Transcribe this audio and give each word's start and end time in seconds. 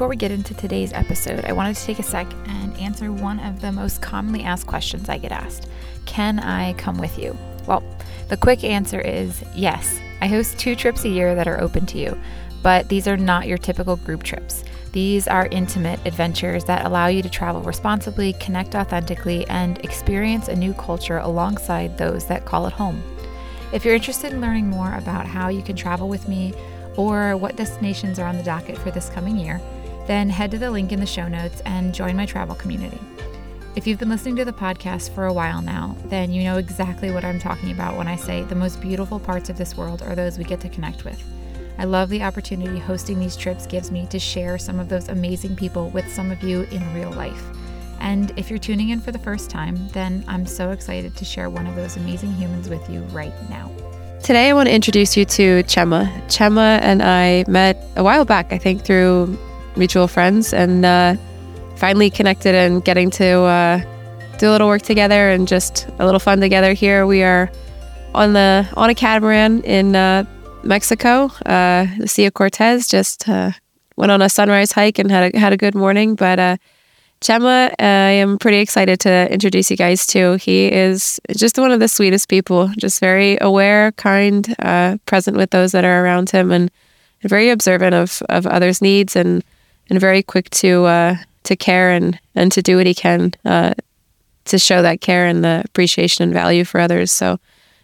Before 0.00 0.08
we 0.08 0.16
get 0.16 0.30
into 0.30 0.54
today's 0.54 0.94
episode, 0.94 1.44
I 1.44 1.52
wanted 1.52 1.76
to 1.76 1.84
take 1.84 1.98
a 1.98 2.02
sec 2.02 2.26
and 2.46 2.74
answer 2.78 3.12
one 3.12 3.38
of 3.38 3.60
the 3.60 3.70
most 3.70 4.00
commonly 4.00 4.44
asked 4.44 4.66
questions 4.66 5.10
I 5.10 5.18
get 5.18 5.30
asked 5.30 5.68
Can 6.06 6.38
I 6.38 6.72
come 6.72 6.96
with 6.96 7.18
you? 7.18 7.36
Well, 7.66 7.82
the 8.28 8.38
quick 8.38 8.64
answer 8.64 8.98
is 8.98 9.44
yes. 9.54 10.00
I 10.22 10.26
host 10.26 10.58
two 10.58 10.74
trips 10.74 11.04
a 11.04 11.10
year 11.10 11.34
that 11.34 11.46
are 11.46 11.60
open 11.60 11.84
to 11.84 11.98
you, 11.98 12.18
but 12.62 12.88
these 12.88 13.06
are 13.06 13.18
not 13.18 13.46
your 13.46 13.58
typical 13.58 13.96
group 13.96 14.22
trips. 14.22 14.64
These 14.92 15.28
are 15.28 15.48
intimate 15.48 16.00
adventures 16.06 16.64
that 16.64 16.86
allow 16.86 17.08
you 17.08 17.20
to 17.20 17.28
travel 17.28 17.60
responsibly, 17.60 18.32
connect 18.40 18.74
authentically, 18.74 19.46
and 19.48 19.84
experience 19.84 20.48
a 20.48 20.56
new 20.56 20.72
culture 20.72 21.18
alongside 21.18 21.98
those 21.98 22.24
that 22.24 22.46
call 22.46 22.66
it 22.66 22.72
home. 22.72 23.02
If 23.74 23.84
you're 23.84 23.96
interested 23.96 24.32
in 24.32 24.40
learning 24.40 24.66
more 24.66 24.94
about 24.94 25.26
how 25.26 25.48
you 25.48 25.60
can 25.60 25.76
travel 25.76 26.08
with 26.08 26.26
me 26.26 26.54
or 26.96 27.36
what 27.36 27.56
destinations 27.56 28.18
are 28.18 28.26
on 28.26 28.38
the 28.38 28.42
docket 28.42 28.78
for 28.78 28.90
this 28.90 29.10
coming 29.10 29.36
year, 29.36 29.60
then 30.10 30.28
head 30.28 30.50
to 30.50 30.58
the 30.58 30.68
link 30.68 30.90
in 30.90 30.98
the 30.98 31.06
show 31.06 31.28
notes 31.28 31.62
and 31.64 31.94
join 31.94 32.16
my 32.16 32.26
travel 32.26 32.56
community. 32.56 32.98
If 33.76 33.86
you've 33.86 34.00
been 34.00 34.08
listening 34.08 34.34
to 34.36 34.44
the 34.44 34.52
podcast 34.52 35.14
for 35.14 35.26
a 35.26 35.32
while 35.32 35.62
now, 35.62 35.96
then 36.06 36.32
you 36.32 36.42
know 36.42 36.56
exactly 36.56 37.12
what 37.12 37.24
I'm 37.24 37.38
talking 37.38 37.70
about 37.70 37.96
when 37.96 38.08
I 38.08 38.16
say 38.16 38.42
the 38.42 38.56
most 38.56 38.80
beautiful 38.80 39.20
parts 39.20 39.50
of 39.50 39.56
this 39.56 39.76
world 39.76 40.02
are 40.02 40.16
those 40.16 40.36
we 40.36 40.42
get 40.42 40.58
to 40.62 40.68
connect 40.68 41.04
with. 41.04 41.22
I 41.78 41.84
love 41.84 42.08
the 42.08 42.24
opportunity 42.24 42.76
hosting 42.76 43.20
these 43.20 43.36
trips 43.36 43.68
gives 43.68 43.92
me 43.92 44.08
to 44.08 44.18
share 44.18 44.58
some 44.58 44.80
of 44.80 44.88
those 44.88 45.08
amazing 45.08 45.54
people 45.54 45.90
with 45.90 46.12
some 46.12 46.32
of 46.32 46.42
you 46.42 46.62
in 46.72 46.92
real 46.92 47.12
life. 47.12 47.44
And 48.00 48.36
if 48.36 48.50
you're 48.50 48.58
tuning 48.58 48.88
in 48.88 49.00
for 49.00 49.12
the 49.12 49.18
first 49.20 49.48
time, 49.48 49.88
then 49.90 50.24
I'm 50.26 50.44
so 50.44 50.72
excited 50.72 51.16
to 51.16 51.24
share 51.24 51.48
one 51.50 51.68
of 51.68 51.76
those 51.76 51.96
amazing 51.96 52.32
humans 52.32 52.68
with 52.68 52.90
you 52.90 53.02
right 53.12 53.32
now. 53.48 53.70
Today, 54.24 54.48
I 54.48 54.54
want 54.54 54.68
to 54.68 54.74
introduce 54.74 55.16
you 55.16 55.24
to 55.24 55.62
Chema. 55.62 56.12
Chema 56.26 56.80
and 56.82 57.00
I 57.00 57.44
met 57.46 57.80
a 57.94 58.02
while 58.02 58.24
back, 58.24 58.52
I 58.52 58.58
think, 58.58 58.84
through 58.84 59.38
mutual 59.76 60.08
friends 60.08 60.52
and 60.52 60.84
uh, 60.84 61.16
finally 61.76 62.10
connected 62.10 62.54
and 62.54 62.84
getting 62.84 63.10
to 63.10 63.26
uh, 63.26 63.80
do 64.38 64.50
a 64.50 64.52
little 64.52 64.68
work 64.68 64.82
together 64.82 65.30
and 65.30 65.48
just 65.48 65.88
a 65.98 66.04
little 66.04 66.20
fun 66.20 66.40
together 66.40 66.72
here. 66.72 67.06
We 67.06 67.22
are 67.22 67.50
on 68.14 68.32
the 68.32 68.68
on 68.76 68.90
a 68.90 68.94
catamaran 68.94 69.62
in 69.62 69.96
uh, 69.96 70.24
Mexico, 70.62 71.30
uh, 71.46 71.86
the 71.98 72.08
Sea 72.08 72.26
of 72.26 72.34
Cortez. 72.34 72.86
Just 72.86 73.28
uh, 73.28 73.52
went 73.96 74.12
on 74.12 74.22
a 74.22 74.28
sunrise 74.28 74.72
hike 74.72 74.98
and 74.98 75.10
had 75.10 75.34
a, 75.34 75.38
had 75.38 75.52
a 75.52 75.56
good 75.56 75.74
morning. 75.74 76.14
But 76.14 76.38
uh, 76.38 76.56
Chema, 77.20 77.72
I 77.78 77.84
am 77.84 78.38
pretty 78.38 78.58
excited 78.58 78.98
to 79.00 79.32
introduce 79.32 79.70
you 79.70 79.76
guys 79.76 80.06
to. 80.08 80.36
He 80.36 80.72
is 80.72 81.20
just 81.36 81.58
one 81.58 81.70
of 81.70 81.80
the 81.80 81.88
sweetest 81.88 82.28
people, 82.28 82.68
just 82.78 82.98
very 82.98 83.38
aware, 83.40 83.92
kind, 83.92 84.54
present 85.06 85.36
with 85.36 85.50
those 85.50 85.72
that 85.72 85.84
are 85.84 86.04
around 86.04 86.30
him, 86.30 86.50
and 86.50 86.70
very 87.22 87.50
observant 87.50 87.94
of 87.94 88.22
of 88.28 88.46
others' 88.46 88.80
needs 88.80 89.16
and 89.16 89.44
and 89.90 90.00
very 90.00 90.22
quick 90.22 90.48
to 90.50 90.84
uh, 90.84 91.16
to 91.42 91.56
care 91.56 91.90
and 91.90 92.18
and 92.34 92.50
to 92.52 92.62
do 92.62 92.76
what 92.76 92.86
he 92.86 92.94
can 92.94 93.32
uh, 93.44 93.74
to 94.46 94.58
show 94.58 94.82
that 94.82 95.00
care 95.00 95.26
and 95.26 95.44
the 95.44 95.62
appreciation 95.64 96.22
and 96.22 96.32
value 96.32 96.64
for 96.64 96.80
others. 96.80 97.10
So 97.10 97.38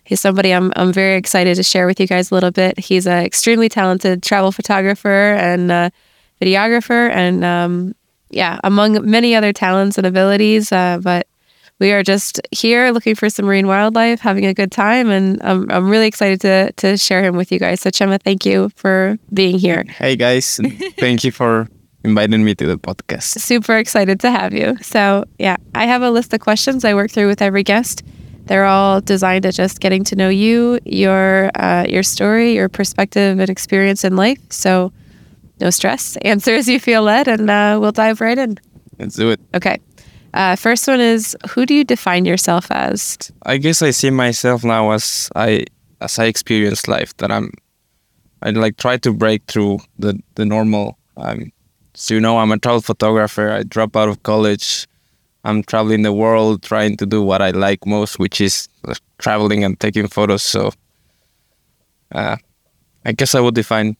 he's 0.04 0.20
somebody 0.20 0.52
I'm 0.52 0.72
I'm 0.76 0.92
very 0.92 1.16
excited 1.16 1.56
to 1.56 1.62
share 1.62 1.86
with 1.86 2.00
you 2.00 2.06
guys 2.06 2.30
a 2.30 2.34
little 2.34 2.52
bit. 2.52 2.78
He's 2.78 3.06
an 3.06 3.24
extremely 3.24 3.68
talented 3.68 4.22
travel 4.22 4.52
photographer 4.52 5.34
and 5.34 5.70
uh, 5.70 5.90
videographer, 6.40 7.10
and 7.10 7.44
um, 7.44 7.94
yeah, 8.30 8.58
among 8.64 9.08
many 9.08 9.34
other 9.34 9.52
talents 9.52 9.98
and 9.98 10.06
abilities. 10.06 10.72
Uh, 10.72 10.98
but 11.02 11.26
we 11.78 11.92
are 11.92 12.02
just 12.02 12.40
here 12.52 12.90
looking 12.90 13.14
for 13.14 13.28
some 13.28 13.44
marine 13.44 13.66
wildlife, 13.66 14.20
having 14.20 14.46
a 14.46 14.54
good 14.54 14.72
time, 14.72 15.10
and 15.10 15.42
I'm, 15.42 15.70
I'm 15.70 15.90
really 15.90 16.06
excited 16.06 16.40
to 16.42 16.72
to 16.72 16.96
share 16.96 17.22
him 17.22 17.36
with 17.36 17.52
you 17.52 17.58
guys. 17.58 17.80
So 17.80 17.90
Chema, 17.90 18.22
thank 18.22 18.46
you 18.46 18.70
for 18.76 19.18
being 19.32 19.58
here. 19.58 19.84
Hey 19.88 20.16
guys, 20.16 20.58
thank 20.98 21.24
you 21.24 21.32
for 21.32 21.68
inviting 22.06 22.44
me 22.44 22.54
to 22.54 22.66
the 22.66 22.78
podcast. 22.78 23.40
Super 23.40 23.76
excited 23.76 24.20
to 24.20 24.30
have 24.30 24.54
you. 24.54 24.76
So, 24.80 25.24
yeah, 25.38 25.56
I 25.74 25.84
have 25.86 26.02
a 26.02 26.10
list 26.10 26.32
of 26.32 26.40
questions 26.40 26.84
I 26.84 26.94
work 26.94 27.10
through 27.10 27.26
with 27.26 27.42
every 27.42 27.62
guest. 27.62 28.02
They're 28.46 28.64
all 28.64 29.00
designed 29.00 29.44
at 29.44 29.54
just 29.54 29.80
getting 29.80 30.04
to 30.04 30.16
know 30.16 30.28
you, 30.28 30.78
your 30.84 31.50
uh, 31.56 31.84
your 31.88 32.04
story, 32.04 32.54
your 32.54 32.68
perspective 32.68 33.40
and 33.40 33.50
experience 33.50 34.04
in 34.04 34.16
life. 34.16 34.38
So, 34.50 34.92
no 35.60 35.70
stress. 35.70 36.16
Answer 36.22 36.54
as 36.54 36.68
you 36.68 36.78
feel 36.78 37.02
led, 37.02 37.28
and 37.28 37.50
uh, 37.50 37.78
we'll 37.80 37.92
dive 37.92 38.20
right 38.20 38.38
in. 38.38 38.56
Let's 38.98 39.16
do 39.16 39.30
it. 39.30 39.40
Okay. 39.52 39.78
Uh, 40.32 40.54
first 40.54 40.86
one 40.86 41.00
is 41.00 41.36
who 41.50 41.66
do 41.66 41.74
you 41.74 41.82
define 41.82 42.24
yourself 42.24 42.70
as? 42.70 43.32
I 43.44 43.56
guess 43.56 43.82
I 43.82 43.90
see 43.90 44.10
myself 44.10 44.64
now 44.64 44.90
as 44.92 45.28
I 45.34 45.64
as 46.00 46.18
I 46.18 46.26
experience 46.26 46.86
life. 46.86 47.16
That 47.16 47.32
I'm 47.32 47.50
I 48.42 48.50
like 48.50 48.76
try 48.76 48.96
to 48.98 49.12
break 49.12 49.42
through 49.46 49.80
the 49.98 50.20
the 50.34 50.44
normal 50.44 50.98
um, 51.16 51.50
so, 51.96 52.12
you 52.12 52.20
know, 52.20 52.36
I'm 52.38 52.52
a 52.52 52.58
travel 52.58 52.82
photographer. 52.82 53.50
I 53.50 53.62
drop 53.62 53.96
out 53.96 54.10
of 54.10 54.22
college. 54.22 54.86
I'm 55.44 55.62
traveling 55.62 56.02
the 56.02 56.12
world 56.12 56.62
trying 56.62 56.98
to 56.98 57.06
do 57.06 57.22
what 57.22 57.40
I 57.40 57.52
like 57.52 57.86
most, 57.86 58.18
which 58.18 58.38
is 58.38 58.68
traveling 59.18 59.64
and 59.64 59.80
taking 59.80 60.06
photos. 60.06 60.42
So, 60.42 60.72
uh, 62.12 62.36
I 63.06 63.12
guess 63.12 63.34
I 63.34 63.40
would 63.40 63.54
define. 63.54 63.96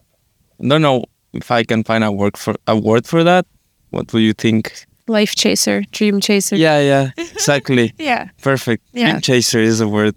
I 0.63 0.69
don't 0.69 0.83
know 0.83 1.05
if 1.33 1.51
I 1.51 1.65
can 1.65 1.85
find 1.85 2.05
a 2.05 2.13
word 2.13 2.37
for 2.37 2.55
a 2.67 2.77
word 2.77 3.07
for 3.07 3.25
that. 3.25 3.47
What 3.91 4.13
would 4.13 4.23
you 4.23 4.35
think? 4.35 4.87
Life 5.09 5.35
chaser, 5.35 5.83
dream 5.91 6.21
chaser. 6.21 6.57
Yeah, 6.57 6.81
yeah, 6.81 7.11
exactly. 7.17 7.95
yeah, 7.97 8.29
perfect. 8.43 8.85
Yeah. 8.93 9.13
Dream 9.13 9.21
chaser 9.23 9.61
is 9.61 9.81
a 9.81 9.89
word. 9.89 10.15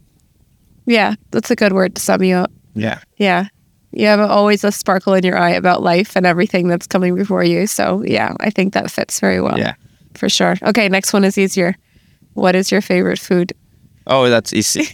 Yeah, 0.86 1.16
that's 1.32 1.50
a 1.50 1.56
good 1.56 1.72
word 1.72 1.96
to 1.96 2.02
sum 2.02 2.24
you 2.24 2.36
up. 2.36 2.52
Yeah. 2.74 3.00
Yeah 3.18 3.48
you 3.92 4.06
have 4.06 4.20
always 4.20 4.64
a 4.64 4.72
sparkle 4.72 5.14
in 5.14 5.24
your 5.24 5.38
eye 5.38 5.52
about 5.52 5.82
life 5.82 6.16
and 6.16 6.26
everything 6.26 6.68
that's 6.68 6.88
coming 6.88 7.16
before 7.16 7.44
you. 7.44 7.68
So 7.68 8.04
yeah, 8.04 8.36
I 8.40 8.50
think 8.50 8.74
that 8.74 8.92
fits 8.92 9.20
very 9.20 9.42
well. 9.42 9.58
Yeah, 9.58 9.76
for 10.14 10.30
sure. 10.30 10.56
Okay, 10.64 10.90
next 10.90 11.14
one 11.14 11.24
is 11.24 11.38
easier. 11.38 11.76
What 12.34 12.56
is 12.56 12.72
your 12.72 12.82
favorite 12.82 13.20
food? 13.20 13.54
Oh, 14.08 14.30
that's 14.30 14.54
easy. 14.54 14.82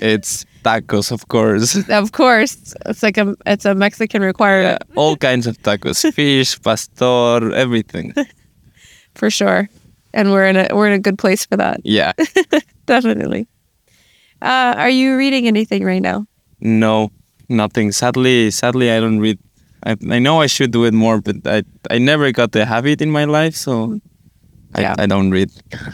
it's 0.00 0.44
tacos, 0.64 1.12
of 1.12 1.28
course. 1.28 1.88
Of 1.88 2.12
course, 2.12 2.74
it's 2.86 3.02
like 3.02 3.18
a 3.18 3.34
it's 3.46 3.64
a 3.64 3.74
Mexican 3.74 4.22
requirement. 4.22 4.82
Yeah, 4.88 4.94
all 4.96 5.16
kinds 5.16 5.46
of 5.46 5.58
tacos, 5.62 6.12
fish, 6.14 6.60
pastor, 6.62 7.52
everything. 7.54 8.14
for 9.14 9.30
sure, 9.30 9.68
and 10.14 10.32
we're 10.32 10.46
in 10.46 10.56
a 10.56 10.68
we're 10.72 10.88
in 10.88 10.94
a 10.94 10.98
good 10.98 11.18
place 11.18 11.44
for 11.44 11.56
that. 11.56 11.80
Yeah, 11.84 12.12
definitely. 12.86 13.48
Uh, 14.40 14.74
are 14.76 14.90
you 14.90 15.16
reading 15.16 15.46
anything 15.46 15.84
right 15.84 16.02
now? 16.02 16.26
No, 16.60 17.10
nothing. 17.48 17.92
Sadly, 17.92 18.50
sadly, 18.50 18.90
I 18.90 19.00
don't 19.00 19.20
read. 19.20 19.38
I, 19.84 19.96
I 20.10 20.18
know 20.18 20.40
I 20.40 20.46
should 20.46 20.70
do 20.72 20.84
it 20.84 20.94
more, 20.94 21.20
but 21.20 21.36
I 21.46 21.62
I 21.90 21.98
never 21.98 22.32
got 22.32 22.52
the 22.52 22.64
habit 22.64 23.00
in 23.00 23.10
my 23.10 23.24
life, 23.24 23.54
so 23.54 24.00
yeah. 24.76 24.94
I, 24.98 25.04
I 25.04 25.06
don't 25.06 25.30
read. 25.30 25.50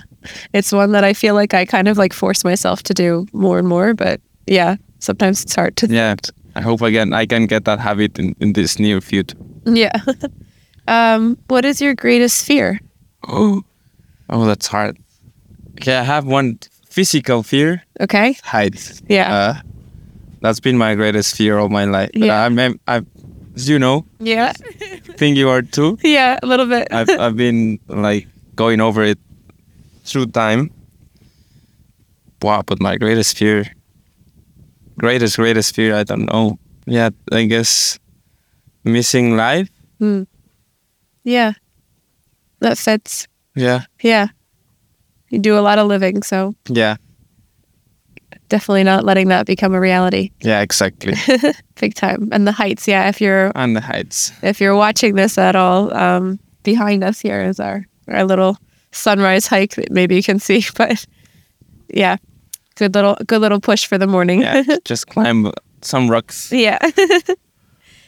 it's 0.53 0.73
one 0.73 0.93
that 0.93 1.05
I 1.05 1.13
feel 1.13 1.35
like 1.35 1.55
I 1.55 1.65
kind 1.65 1.89
of 1.89 1.99
like 1.99 2.13
force 2.13 2.45
myself 2.45 2.83
to 2.85 2.95
do 2.95 3.27
more 3.33 3.59
and 3.59 3.69
more, 3.69 3.95
but 3.95 4.21
yeah, 4.47 4.77
sometimes 4.99 5.43
it's 5.43 5.55
hard 5.55 5.77
to. 5.77 5.87
Yeah, 5.87 6.15
I 6.57 6.61
hope 6.61 6.83
again 6.83 7.13
I 7.13 7.27
can 7.27 7.47
get 7.47 7.65
that 7.65 7.79
habit 7.81 8.19
in, 8.19 8.35
in 8.41 8.53
this 8.53 8.79
near 8.79 9.01
future. 9.01 9.37
Yeah. 9.67 9.93
um, 10.89 11.39
what 11.49 11.65
is 11.65 11.81
your 11.81 11.95
greatest 11.95 12.47
fear? 12.47 12.81
Oh, 13.29 13.63
oh, 14.29 14.45
that's 14.47 14.67
hard. 14.67 14.99
Okay, 15.81 15.97
I 15.97 16.03
have 16.03 16.27
one 16.27 16.59
physical 16.89 17.43
fear. 17.43 17.83
Okay. 18.01 18.37
Heights. 18.45 19.03
Yeah. 19.09 19.35
Uh, 19.35 19.55
that's 20.45 20.61
been 20.61 20.77
my 20.77 20.95
greatest 20.95 21.37
fear 21.37 21.57
all 21.57 21.71
my 21.71 21.87
life. 21.87 22.11
Yeah. 22.13 22.45
I'm, 22.45 22.59
I'm, 22.59 22.79
I'm, 22.87 23.07
you 23.55 23.79
know. 23.79 24.05
Yeah. 24.21 24.53
think 25.17 25.39
you 25.39 25.49
are 25.49 25.63
too. 25.63 25.97
Yeah, 26.03 26.39
a 26.43 26.47
little 26.47 26.67
bit. 26.67 26.89
I've, 26.93 27.09
I've 27.09 27.35
been 27.35 27.81
like 27.89 28.29
going 28.55 28.83
over 28.83 29.03
it 29.03 29.19
through 30.05 30.27
time. 30.27 30.71
Wow, 32.43 32.61
but 32.61 32.79
my 32.79 32.99
greatest 32.99 33.39
fear, 33.39 33.65
greatest, 34.99 35.37
greatest 35.37 35.75
fear, 35.75 35.97
I 35.97 36.05
don't 36.05 36.27
know. 36.27 36.59
Yeah, 36.85 37.09
I 37.33 37.47
guess 37.47 37.99
missing 38.85 39.39
life. 39.39 39.71
Hmm. 39.99 40.25
Yeah. 41.23 41.55
That 42.61 42.77
fits. 42.77 43.29
Yeah. 43.57 43.87
Yeah. 44.03 44.29
You 45.31 45.39
do 45.39 45.59
a 45.59 45.65
lot 45.65 45.79
of 45.79 45.87
living, 45.87 46.23
so. 46.23 46.55
Yeah 46.69 46.97
definitely 48.49 48.85
not 48.85 49.05
letting 49.05 49.29
that 49.29 49.47
become 49.47 49.75
a 49.75 49.81
reality. 49.81 50.31
Yeah, 50.41 50.61
exactly. 50.61 51.15
Big 51.81 51.95
time. 51.95 52.29
And 52.33 52.47
the 52.47 52.53
heights, 52.53 52.87
yeah. 52.87 53.09
If 53.09 53.21
you're 53.21 53.53
on 53.57 53.75
the 53.75 53.81
heights, 53.81 54.33
if 54.43 54.61
you're 54.61 54.77
watching 54.77 55.15
this 55.15 55.39
at 55.39 55.57
all, 55.57 55.95
um, 55.95 56.39
behind 56.63 57.05
us 57.05 57.21
here 57.21 57.43
is 57.43 57.61
our 57.61 57.87
our 58.09 58.25
little 58.25 58.59
sunrise 58.93 59.47
hike 59.47 59.75
that 59.77 59.91
maybe 59.91 60.15
you 60.17 60.23
can 60.23 60.39
see, 60.39 60.65
but 60.77 61.07
yeah, 61.89 62.17
good 62.77 62.95
little 62.95 63.17
good 63.27 63.41
little 63.41 63.61
push 63.61 63.87
for 63.87 63.99
the 63.99 64.07
morning. 64.07 64.43
Yeah, 64.43 64.63
just 64.85 65.07
climb 65.07 65.53
some 65.83 66.11
rocks. 66.11 66.53
Yeah. 66.53 66.79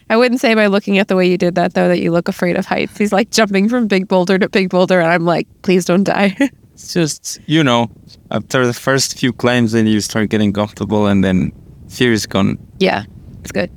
I 0.08 0.16
wouldn't 0.16 0.40
say 0.40 0.54
by 0.54 0.68
looking 0.68 0.98
at 0.98 1.08
the 1.08 1.16
way 1.16 1.28
you 1.28 1.36
did 1.36 1.56
that 1.56 1.74
though 1.74 1.88
that 1.88 1.98
you 1.98 2.12
look 2.12 2.28
afraid 2.28 2.56
of 2.56 2.64
heights. 2.64 2.96
He's 2.96 3.12
like 3.12 3.30
jumping 3.30 3.68
from 3.68 3.88
big 3.88 4.06
boulder 4.06 4.38
to 4.38 4.48
big 4.48 4.70
boulder, 4.70 5.00
and 5.00 5.10
I'm 5.10 5.24
like, 5.24 5.48
please 5.62 5.84
don't 5.84 6.04
die. 6.04 6.36
It's 6.76 6.92
just 6.92 7.40
you 7.46 7.64
know, 7.64 7.88
after 8.30 8.66
the 8.66 8.74
first 8.74 9.18
few 9.18 9.32
climbs, 9.32 9.72
then 9.72 9.86
you 9.86 10.00
start 10.00 10.28
getting 10.28 10.52
comfortable, 10.52 11.06
and 11.06 11.24
then 11.24 11.52
fear 11.88 12.12
is 12.12 12.26
gone. 12.26 12.58
yeah, 12.78 13.04
it's 13.40 13.50
good. 13.52 13.70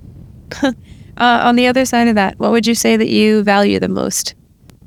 uh, 0.64 0.74
on 1.18 1.56
the 1.56 1.66
other 1.68 1.86
side 1.86 2.10
of 2.10 2.16
that, 2.16 2.38
what 2.40 2.52
would 2.52 2.68
you 2.68 2.76
say 2.76 2.98
that 2.98 3.08
you 3.08 3.42
value 3.44 3.80
the 3.80 3.88
most? 3.88 4.36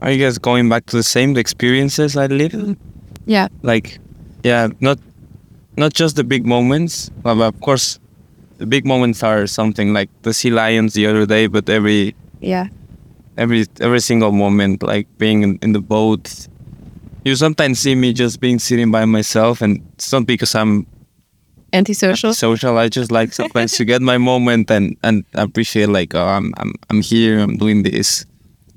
Are 0.03 0.11
you 0.11 0.23
guys 0.23 0.37
going 0.37 0.69
back 0.69 0.85
to 0.87 0.97
the 0.97 1.03
same 1.03 1.37
experiences 1.39 2.15
I 2.17 2.27
live? 2.27 2.77
Yeah. 3.25 3.49
Like, 3.63 3.99
yeah, 4.45 4.69
not 4.81 4.99
not 5.79 5.95
just 5.95 6.17
the 6.17 6.25
big 6.25 6.45
moments. 6.45 7.11
Well, 7.23 7.41
of 7.43 7.59
course, 7.61 7.99
the 8.59 8.67
big 8.67 8.85
moments 8.85 9.23
are 9.23 9.47
something 9.47 9.95
like 9.95 10.11
the 10.23 10.35
sea 10.35 10.51
lions 10.51 10.93
the 10.93 11.07
other 11.07 11.25
day, 11.25 11.47
but 11.47 11.71
every 11.71 12.15
Yeah. 12.41 12.67
every 13.39 13.65
every 13.81 14.01
single 14.01 14.33
moment, 14.33 14.83
like 14.83 15.07
being 15.17 15.43
in, 15.43 15.59
in 15.63 15.73
the 15.73 15.81
boat. 15.81 16.49
You 17.25 17.37
sometimes 17.37 17.79
see 17.79 17.95
me 17.95 18.13
just 18.13 18.41
being 18.41 18.59
sitting 18.59 18.91
by 18.91 19.05
myself, 19.05 19.63
and 19.63 19.81
it's 19.95 20.13
not 20.13 20.27
because 20.27 20.55
I'm 20.55 20.87
Antisocial. 21.73 22.35
social. 22.35 22.77
I 22.77 22.89
just 22.89 23.11
like 23.11 23.33
sometimes 23.33 23.73
to 23.79 23.85
get 23.85 24.03
my 24.03 24.19
moment 24.19 24.71
and 24.71 24.97
and 25.03 25.25
appreciate 25.35 25.89
like 25.89 26.15
oh 26.15 26.27
I'm 26.27 26.53
I'm 26.59 26.75
I'm 26.91 27.01
here. 27.01 27.39
I'm 27.39 27.57
doing 27.57 27.83
this. 27.83 28.27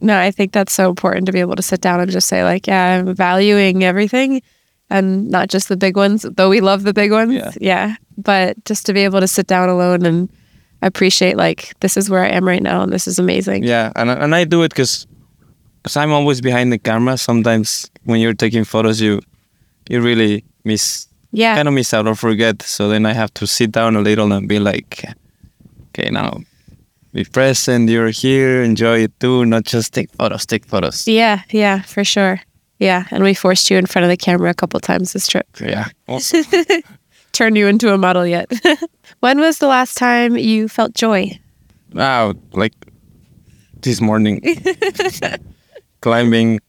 No, 0.01 0.18
I 0.18 0.31
think 0.31 0.51
that's 0.53 0.74
so 0.74 0.89
important 0.89 1.25
to 1.25 1.31
be 1.31 1.39
able 1.39 1.56
to 1.56 1.63
sit 1.63 1.81
down 1.81 2.00
and 2.00 2.12
just 2.12 2.27
say 2.27 2.44
like, 2.44 2.68
yeah, 2.68 3.00
I'm 3.00 3.15
valuing 3.15 3.83
everything 3.83 4.42
and 4.89 5.30
not 5.30 5.50
just 5.50 5.68
the 5.68 5.77
big 5.77 5.98
ones, 5.98 6.25
though 6.38 6.50
we 6.50 6.62
love 6.62 6.83
the 6.83 6.94
big 6.94 7.12
ones. 7.12 7.33
Yeah. 7.33 7.51
yeah. 7.59 7.95
But 8.18 8.63
just 8.65 8.86
to 8.86 8.94
be 8.94 9.01
able 9.01 9.19
to 9.19 9.27
sit 9.27 9.48
down 9.48 9.68
alone 9.69 10.06
and 10.06 10.30
appreciate 10.81 11.38
like 11.38 11.74
this 11.80 11.98
is 11.98 12.09
where 12.09 12.24
I 12.24 12.30
am 12.30 12.48
right 12.48 12.62
now 12.62 12.83
and 12.83 12.94
this 12.94 13.07
is 13.07 13.19
amazing. 13.19 13.63
Yeah, 13.63 13.91
and 13.95 14.09
and 14.09 14.36
I 14.36 14.44
do 14.44 14.63
it 14.63 14.69
because 14.69 15.07
I'm 15.96 16.12
always 16.12 16.42
behind 16.42 16.72
the 16.72 16.78
camera. 16.80 17.18
Sometimes 17.18 17.90
when 18.06 18.20
you're 18.20 18.34
taking 18.34 18.66
photos, 18.66 19.00
you 19.02 19.20
you 19.90 20.02
really 20.02 20.44
miss 20.64 21.08
Yeah. 21.32 21.56
kind 21.56 21.68
of 21.68 21.74
miss 21.74 21.94
out 21.94 22.08
or 22.08 22.16
forget. 22.16 22.62
So 22.64 22.88
then 22.90 23.06
I 23.06 23.14
have 23.14 23.30
to 23.34 23.46
sit 23.46 23.72
down 23.72 23.96
a 23.96 24.02
little 24.02 24.32
and 24.34 24.48
be 24.48 24.58
like, 24.60 25.04
okay, 25.90 26.10
now 26.10 26.40
be 27.14 27.24
present. 27.26 27.90
You're 27.90 28.12
here. 28.12 28.64
Enjoy 28.64 29.04
it 29.04 29.12
too. 29.20 29.46
Not 29.46 29.64
just 29.66 29.94
take 29.94 30.10
photos. 30.18 30.46
Take 30.46 30.66
photos. 30.66 31.08
Yeah, 31.08 31.42
yeah, 31.52 31.82
for 31.84 32.04
sure. 32.04 32.40
Yeah, 32.80 33.06
and 33.12 33.24
we 33.24 33.34
forced 33.34 33.70
you 33.72 33.78
in 33.78 33.86
front 33.86 34.04
of 34.04 34.10
the 34.10 34.18
camera 34.18 34.50
a 34.50 34.54
couple 34.54 34.80
times 34.80 35.14
this 35.14 35.28
trip. 35.28 35.48
Yeah. 35.62 35.88
Turned 37.32 37.58
you 37.58 37.68
into 37.68 37.94
a 37.94 37.98
model 37.98 38.26
yet. 38.26 38.52
when 39.20 39.40
was 39.40 39.58
the 39.60 39.68
last 39.68 39.98
time 39.98 40.38
you 40.38 40.68
felt 40.68 40.94
joy? 40.94 41.40
wow, 41.94 42.34
like 42.54 42.74
this 43.82 44.02
morning, 44.02 44.42
climbing 46.06 46.60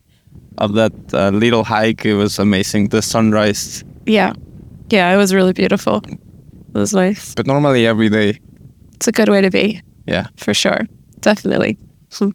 up 0.58 0.72
that 0.72 0.92
uh, 1.12 1.28
little 1.30 1.64
hike. 1.64 2.08
It 2.08 2.14
was 2.16 2.38
amazing. 2.38 2.88
The 2.88 3.02
sunrise. 3.02 3.84
Yeah. 4.06 4.32
Yeah, 4.92 5.12
it 5.14 5.16
was 5.18 5.32
really 5.34 5.52
beautiful. 5.52 6.00
It 6.74 6.78
was 6.78 6.92
nice. 6.94 7.34
But 7.34 7.46
normally 7.46 7.86
every 7.86 8.08
day. 8.08 8.40
It's 8.94 9.08
a 9.08 9.12
good 9.12 9.28
way 9.28 9.42
to 9.42 9.50
be. 9.50 9.82
Yeah. 10.06 10.26
for 10.36 10.54
sure. 10.54 10.80
Definitely. 11.20 11.76
Hmm. 12.16 12.30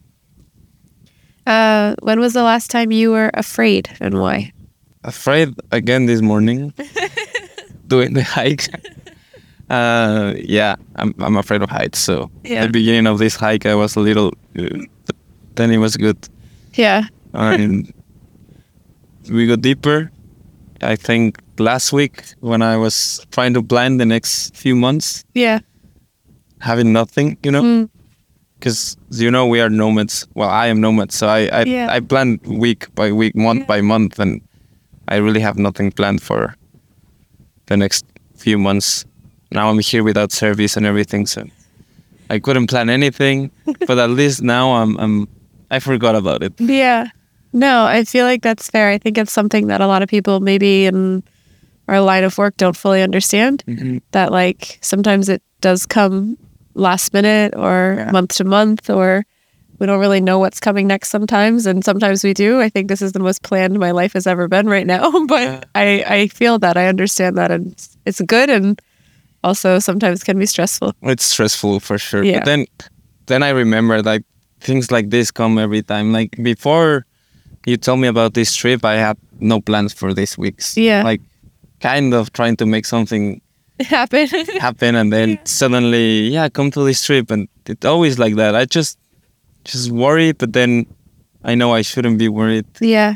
Uh, 1.47 1.95
when 2.03 2.19
was 2.19 2.33
the 2.33 2.43
last 2.43 2.69
time 2.69 2.91
you 2.91 3.11
were 3.11 3.31
afraid 3.33 3.89
and 3.99 4.13
why? 4.19 4.51
afraid 5.03 5.49
again 5.71 6.05
this 6.05 6.21
morning 6.21 6.71
doing 7.87 8.13
the 8.13 8.23
hike. 8.23 8.67
Uh, 9.71 10.33
yeah, 10.35 10.75
I'm 10.97 11.13
I'm 11.19 11.37
afraid 11.37 11.61
of 11.63 11.69
heights. 11.69 11.97
So 11.99 12.29
Yeah. 12.43 12.59
at 12.63 12.65
the 12.67 12.71
beginning 12.79 13.07
of 13.07 13.19
this 13.19 13.37
hike, 13.39 13.65
I 13.65 13.73
was 13.73 13.95
a 13.95 14.01
little. 14.01 14.33
Uh, 14.59 14.83
then 15.55 15.71
it 15.71 15.77
was 15.79 15.95
good, 15.95 16.17
Yeah. 16.73 17.03
and 17.33 17.93
we 19.29 19.47
go 19.47 19.55
deeper. 19.55 20.11
I 20.81 20.95
think 20.95 21.39
last 21.59 21.93
week 21.93 22.23
when 22.39 22.61
I 22.61 22.75
was 22.77 23.25
trying 23.31 23.53
to 23.53 23.61
plan 23.63 23.97
the 23.97 24.05
next 24.05 24.55
few 24.55 24.75
months, 24.75 25.23
Yeah. 25.33 25.59
having 26.59 26.91
nothing, 26.93 27.37
you 27.43 27.51
know, 27.51 27.61
Mm. 27.63 27.89
because 28.59 28.97
you 29.11 29.29
know 29.31 29.45
we 29.47 29.61
are 29.61 29.69
nomads. 29.69 30.27
Well, 30.35 30.49
I 30.49 30.67
am 30.67 30.81
nomad, 30.81 31.11
so 31.11 31.27
I 31.27 31.49
I, 31.51 31.63
Yeah. 31.65 31.95
I 31.97 31.99
plan 32.01 32.39
week 32.45 32.87
by 32.95 33.11
week, 33.11 33.35
month 33.35 33.67
by 33.67 33.81
month, 33.81 34.19
and 34.19 34.41
I 35.07 35.17
really 35.17 35.41
have 35.41 35.57
nothing 35.57 35.91
planned 35.91 36.21
for 36.21 36.55
the 37.67 37.77
next 37.77 38.05
few 38.35 38.57
months. 38.57 39.05
Now 39.51 39.69
I'm 39.69 39.79
here 39.79 40.03
without 40.03 40.31
service 40.31 40.77
and 40.77 40.85
everything, 40.85 41.27
so 41.27 41.43
I 42.29 42.39
couldn't 42.39 42.67
plan 42.67 42.89
anything. 42.89 43.51
but 43.87 43.97
at 43.99 44.09
least 44.09 44.41
now 44.41 44.73
I'm 44.81 44.97
I'm 44.97 45.27
I 45.71 45.79
forgot 45.79 46.15
about 46.15 46.43
it. 46.43 46.53
Yeah. 46.59 47.07
No, 47.53 47.85
I 47.85 48.03
feel 48.03 48.25
like 48.25 48.43
that's 48.43 48.69
fair. 48.69 48.89
I 48.89 48.97
think 48.97 49.17
it's 49.17 49.31
something 49.31 49.67
that 49.67 49.81
a 49.81 49.87
lot 49.87 50.03
of 50.03 50.09
people 50.09 50.39
maybe 50.39 50.85
in 50.85 51.23
our 51.87 51.99
line 51.99 52.23
of 52.23 52.37
work 52.37 52.55
don't 52.57 52.77
fully 52.77 53.01
understand. 53.01 53.63
Mm-hmm. 53.67 53.97
That 54.11 54.31
like 54.31 54.77
sometimes 54.81 55.27
it 55.29 55.41
does 55.61 55.85
come 55.85 56.37
last 56.75 57.13
minute 57.13 57.53
or 57.55 57.95
Yeah. 57.97 58.11
month 58.11 58.35
to 58.35 58.43
month 58.43 58.89
or 58.89 59.25
we 59.79 59.87
don't 59.87 59.99
really 59.99 60.21
know 60.21 60.37
what's 60.39 60.59
coming 60.59 60.87
next 60.87 61.09
sometimes 61.09 61.65
and 61.65 61.83
sometimes 61.83 62.23
we 62.23 62.33
do. 62.33 62.61
I 62.61 62.69
think 62.69 62.87
this 62.87 63.01
is 63.01 63.11
the 63.13 63.19
most 63.19 63.41
planned 63.43 63.79
my 63.79 63.91
life 63.91 64.13
has 64.13 64.27
ever 64.27 64.47
been 64.47 64.67
right 64.69 64.85
now. 64.87 65.09
But 65.27 65.41
Yeah. 65.41 65.61
I, 65.75 66.03
I 66.07 66.27
feel 66.27 66.59
that. 66.59 66.77
I 66.77 66.87
understand 66.87 67.37
that 67.37 67.49
and 67.51 67.71
it's, 67.73 67.97
it's 68.05 68.21
good 68.21 68.49
and 68.49 68.79
also 69.43 69.79
sometimes 69.79 70.23
can 70.23 70.37
be 70.39 70.45
stressful. 70.45 70.93
It's 71.01 71.23
stressful 71.25 71.79
for 71.79 71.97
sure. 71.97 72.23
Yeah. 72.23 72.39
But 72.39 72.45
then 72.45 72.65
then 73.25 73.43
I 73.43 73.49
remember 73.49 74.01
like 74.03 74.23
things 74.61 74.91
like 74.91 75.09
this 75.09 75.31
come 75.31 75.57
every 75.57 75.81
time. 75.81 76.13
Like 76.13 76.37
before 76.41 77.05
you 77.65 77.77
told 77.77 77.99
me 77.99 78.07
about 78.07 78.33
this 78.33 78.55
trip, 78.55 78.85
I 78.85 78.93
had 78.95 79.17
no 79.39 79.59
plans 79.59 79.93
for 79.93 80.13
this 80.13 80.37
weeks. 80.37 80.77
Yeah. 80.77 81.03
Like 81.03 81.21
kind 81.81 82.13
of 82.13 82.31
trying 82.31 82.55
to 82.57 82.65
make 82.65 82.85
something 82.85 83.41
happen. 83.81 84.27
happen 84.59 84.95
and 84.95 85.11
then 85.11 85.39
suddenly 85.45 86.27
yeah 86.29 86.47
come 86.47 86.69
to 86.69 86.83
this 86.85 87.03
trip 87.03 87.31
and 87.31 87.47
it's 87.65 87.83
always 87.83 88.19
like 88.19 88.35
that 88.35 88.53
i 88.53 88.63
just 88.63 88.99
just 89.65 89.89
worry 89.89 90.33
but 90.33 90.53
then 90.53 90.85
i 91.43 91.55
know 91.55 91.73
i 91.73 91.81
shouldn't 91.81 92.19
be 92.19 92.29
worried 92.29 92.65
yeah. 92.79 93.15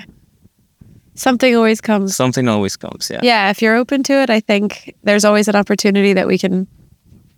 Something 1.14 1.56
always 1.56 1.80
comes. 1.82 2.16
something 2.16 2.48
always 2.50 2.76
comes 2.76 3.12
yeah 3.12 3.20
yeah 3.22 3.52
if 3.52 3.62
you're 3.62 3.76
open 3.76 4.02
to 4.04 4.14
it 4.14 4.32
i 4.32 4.40
think 4.40 4.96
there's 5.04 5.24
always 5.24 5.48
an 5.48 5.56
opportunity 5.56 6.14
that 6.14 6.26
we 6.28 6.38
can 6.40 6.68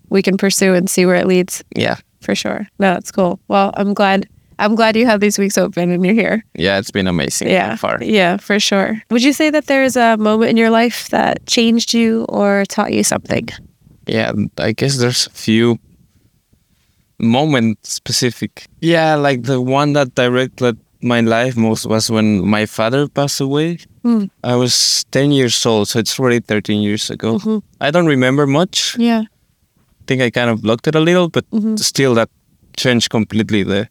we 0.10 0.22
can 0.22 0.38
pursue 0.38 0.74
and 0.74 0.90
see 0.90 1.06
where 1.06 1.16
it 1.16 1.28
leads 1.28 1.64
yeah 1.76 1.98
for 2.22 2.36
sure. 2.36 2.68
No 2.80 2.94
that's 2.94 3.12
cool. 3.12 3.40
Well 3.48 3.72
i'm 3.78 3.94
glad 3.94 4.28
i'm 4.60 4.76
glad 4.76 4.96
you 4.96 5.06
have 5.06 5.20
these 5.20 5.38
weeks 5.38 5.58
open 5.58 5.92
and 5.92 6.04
you're 6.06 6.14
here. 6.16 6.44
Yeah 6.56 6.80
it's 6.80 6.92
been 6.92 7.08
amazing 7.08 7.50
yeah. 7.50 7.76
so 7.76 7.78
far. 7.88 7.98
Yeah 8.04 8.38
for 8.38 8.60
sure. 8.60 9.02
Would 9.12 9.24
you 9.24 9.34
say 9.34 9.50
that 9.52 9.66
there's 9.68 9.96
a 9.96 10.18
moment 10.18 10.50
in 10.52 10.58
your 10.58 10.70
life 10.72 11.10
that 11.10 11.46
changed 11.46 11.94
you 11.94 12.26
or 12.30 12.66
taught 12.70 12.92
you 12.94 13.04
something? 13.04 13.48
Yeah 14.08 14.32
i 14.58 14.72
guess 14.72 14.98
there's 14.98 15.28
a 15.28 15.32
few 15.32 15.78
moment 17.20 17.78
specific. 17.86 18.66
Yeah 18.82 19.16
like 19.16 19.44
the 19.44 19.60
one 19.62 19.94
that 19.94 20.16
directed 20.16 20.78
my 21.02 21.22
life 21.22 21.56
most 21.58 21.86
was 21.86 22.10
when 22.10 22.46
my 22.46 22.66
father 22.66 23.08
passed 23.08 23.40
away. 23.42 23.78
Hmm. 24.04 24.26
i 24.44 24.56
was 24.56 25.04
10 25.12 25.32
years 25.32 25.66
old 25.66 25.88
so 25.90 26.00
it's 26.00 26.18
already 26.20 26.40
13 26.40 26.82
years 26.82 27.10
ago. 27.10 27.38
Mhm. 27.38 27.62
i 27.82 27.92
don't 27.92 28.08
remember 28.08 28.48
much. 28.48 28.96
Yeah 28.98 29.24
think 30.08 30.22
I 30.22 30.30
kind 30.30 30.50
of 30.50 30.62
blocked 30.62 30.88
it 30.88 30.96
a 30.96 31.00
little, 31.00 31.30
but 31.30 31.46
Mhm. 31.52 31.78
still 31.80 32.16
that 32.16 32.30
changed 32.78 33.10
completely 33.10 33.64
the 33.64 33.88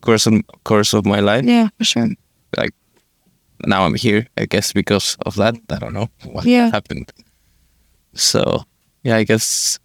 course 0.00 0.26
of, 0.30 0.34
course 0.64 0.96
of 0.98 1.04
my 1.04 1.20
life. 1.20 1.44
yeah 1.44 1.68
for 1.78 1.84
sure 1.84 2.08
Like 2.56 2.72
now 3.66 3.84
I'm 3.86 3.94
here, 3.94 4.26
I 4.42 4.46
guess 4.46 4.72
because 4.72 5.16
of 5.26 5.34
that. 5.36 5.54
I 5.70 5.78
don't 5.78 5.92
know 5.92 6.08
what 6.32 6.44
Yeah. 6.44 6.70
happened. 6.70 7.12
So 8.14 8.62
yeah, 9.04 9.16
I 9.20 9.24
guess 9.24 9.78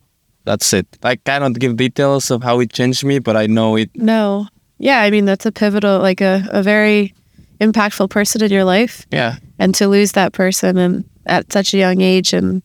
that's 0.45 0.73
it. 0.73 0.87
I 1.03 1.15
cannot 1.15 1.59
give 1.59 1.75
details 1.77 2.31
of 2.31 2.43
how 2.43 2.59
it 2.61 2.73
changed 2.73 3.03
me, 3.05 3.19
but 3.19 3.35
I 3.35 3.47
know 3.47 3.75
it. 3.77 3.89
no 3.95 4.47
yeah 4.79 5.05
i 5.05 5.11
mean 5.11 5.25
that's 5.25 5.45
a 5.45 5.51
pivotal 5.51 5.99
like 6.01 6.19
a, 6.19 6.43
a 6.51 6.61
very 6.63 7.13
impactful 7.61 8.09
person 8.09 8.41
in 8.43 8.51
your 8.51 8.65
life 8.65 9.05
Yeah, 9.11 9.35
and 9.59 9.75
to 9.75 9.87
lose 9.87 10.11
that 10.13 10.33
person 10.33 10.77
and 10.77 11.03
at 11.25 11.53
such 11.53 11.73
a 11.73 11.77
young 11.77 12.01
age 12.01 12.33
and 12.33 12.61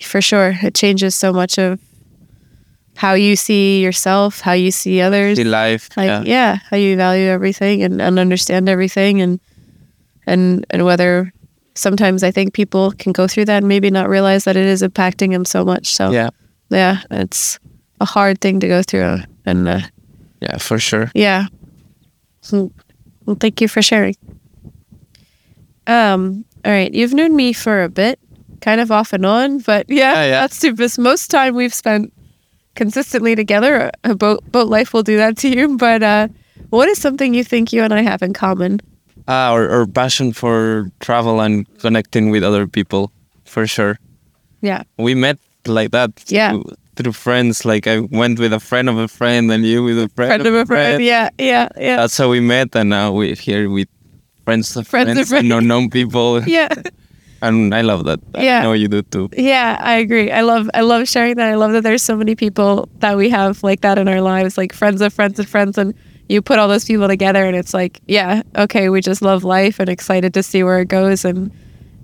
for 0.00 0.20
sure 0.22 0.56
it 0.62 0.74
changes 0.74 1.14
so 1.14 1.32
much 1.32 1.58
of 1.58 1.78
how 2.98 3.14
you 3.14 3.36
see 3.36 3.80
yourself 3.80 4.40
how 4.40 4.52
you 4.52 4.70
see 4.70 5.00
others 5.00 5.38
the 5.38 5.44
life. 5.44 5.88
like 5.96 6.08
yeah. 6.08 6.22
yeah. 6.26 6.58
how 6.70 6.76
you 6.76 6.96
value 6.96 7.28
everything 7.28 7.82
and, 7.82 8.02
and 8.02 8.18
understand 8.18 8.68
everything 8.68 9.22
and 9.22 9.38
and 10.26 10.66
and 10.70 10.84
whether 10.84 11.32
sometimes 11.74 12.22
i 12.24 12.30
think 12.30 12.52
people 12.52 12.90
can 12.98 13.12
go 13.12 13.26
through 13.28 13.44
that 13.44 13.58
and 13.58 13.68
maybe 13.68 13.88
not 13.90 14.08
realize 14.08 14.42
that 14.44 14.56
it 14.56 14.66
is 14.66 14.82
impacting 14.82 15.30
them 15.30 15.44
so 15.44 15.64
much 15.64 15.94
so 15.94 16.10
yeah, 16.10 16.30
yeah 16.70 17.00
it's 17.10 17.58
a 18.00 18.04
hard 18.04 18.40
thing 18.40 18.58
to 18.60 18.66
go 18.68 18.82
through 18.82 19.18
and 19.46 19.68
uh, 19.68 19.80
yeah, 20.40 20.56
for 20.58 20.78
sure. 20.78 21.10
yeah. 21.14 21.46
Hmm. 22.48 22.66
Well, 23.26 23.36
thank 23.40 23.60
you 23.60 23.66
for 23.68 23.82
sharing. 23.82 24.14
Um, 25.86 26.44
all 26.64 26.72
right. 26.72 26.92
You've 26.92 27.12
known 27.14 27.34
me 27.34 27.52
for 27.52 27.82
a 27.82 27.88
bit, 27.88 28.18
kind 28.60 28.80
of 28.80 28.90
off 28.92 29.12
and 29.12 29.26
on, 29.26 29.58
but 29.60 29.86
yeah, 29.88 30.14
Yeah, 30.14 30.24
yeah. 30.24 30.40
that's 30.42 30.60
this 30.60 30.96
most 30.98 31.28
time 31.30 31.54
we've 31.54 31.74
spent 31.74 32.12
consistently 32.78 33.34
together. 33.34 33.90
A 34.04 34.14
boat 34.14 34.40
boat 34.52 34.68
life 34.68 34.94
will 34.94 35.02
do 35.02 35.16
that 35.18 35.36
to 35.42 35.48
you. 35.48 35.76
But 35.76 36.02
uh 36.02 36.28
what 36.70 36.88
is 36.88 36.98
something 37.00 37.34
you 37.34 37.44
think 37.44 37.72
you 37.72 37.82
and 37.82 37.92
I 37.92 38.02
have 38.02 38.22
in 38.22 38.32
common? 38.32 38.80
Ah, 39.26 39.52
our, 39.52 39.68
our 39.68 39.86
passion 39.86 40.32
for 40.32 40.90
travel 41.00 41.40
and 41.40 41.66
connecting 41.80 42.30
with 42.30 42.42
other 42.42 42.66
people, 42.66 43.10
for 43.44 43.66
sure. 43.66 43.98
Yeah. 44.62 44.82
We 44.96 45.14
met 45.14 45.38
like 45.66 45.90
that. 45.90 46.10
Yeah. 46.28 46.52
Through, 46.52 46.64
through 46.96 47.12
friends. 47.12 47.64
Like 47.64 47.86
I 47.86 48.00
went 48.00 48.38
with 48.38 48.52
a 48.52 48.60
friend 48.60 48.88
of 48.88 48.96
a 48.96 49.08
friend, 49.08 49.50
and 49.52 49.64
you 49.64 49.84
with 49.84 49.98
a 49.98 50.08
friend, 50.16 50.30
Friend 50.42 50.46
of 50.46 50.54
a 50.54 50.66
friend. 50.66 51.02
Yeah, 51.02 51.28
yeah, 51.38 51.68
yeah. 51.76 51.96
That's 51.96 52.16
how 52.16 52.30
we 52.30 52.40
met, 52.40 52.74
and 52.76 52.88
now 52.90 53.12
we're 53.12 53.36
here 53.36 53.68
with 53.68 53.88
friends 54.44 54.76
of 54.76 54.86
Friends 54.86 55.10
of 55.10 55.14
friends, 55.16 55.28
friends. 55.28 55.44
and 55.44 55.52
unknown 55.52 55.90
people. 55.90 56.42
yeah. 56.46 56.68
And 57.40 57.74
I 57.74 57.82
love 57.82 58.04
that. 58.04 58.20
Yeah. 58.36 58.60
I 58.60 58.62
know 58.64 58.72
you 58.72 58.88
do 58.88 59.02
too. 59.02 59.28
Yeah, 59.36 59.78
I 59.80 59.94
agree. 59.98 60.30
I 60.32 60.40
love 60.42 60.68
I 60.74 60.80
love 60.80 61.06
sharing 61.08 61.36
that. 61.36 61.48
I 61.48 61.54
love 61.54 61.72
that 61.72 61.82
there's 61.82 62.02
so 62.02 62.16
many 62.16 62.34
people 62.34 62.88
that 62.98 63.16
we 63.16 63.30
have 63.30 63.62
like 63.62 63.80
that 63.82 63.96
in 63.98 64.08
our 64.08 64.20
lives, 64.20 64.58
like 64.58 64.72
friends 64.72 65.00
of 65.00 65.12
friends 65.14 65.38
of 65.38 65.46
friends 65.48 65.78
and 65.78 65.94
you 66.28 66.42
put 66.42 66.58
all 66.58 66.68
those 66.68 66.84
people 66.84 67.08
together 67.08 67.44
and 67.44 67.56
it's 67.56 67.72
like, 67.72 68.00
yeah, 68.08 68.42
okay, 68.56 68.88
we 68.90 69.00
just 69.00 69.22
love 69.22 69.44
life 69.44 69.78
and 69.80 69.88
excited 69.88 70.34
to 70.34 70.42
see 70.42 70.62
where 70.62 70.80
it 70.80 70.88
goes 70.88 71.24
and 71.24 71.50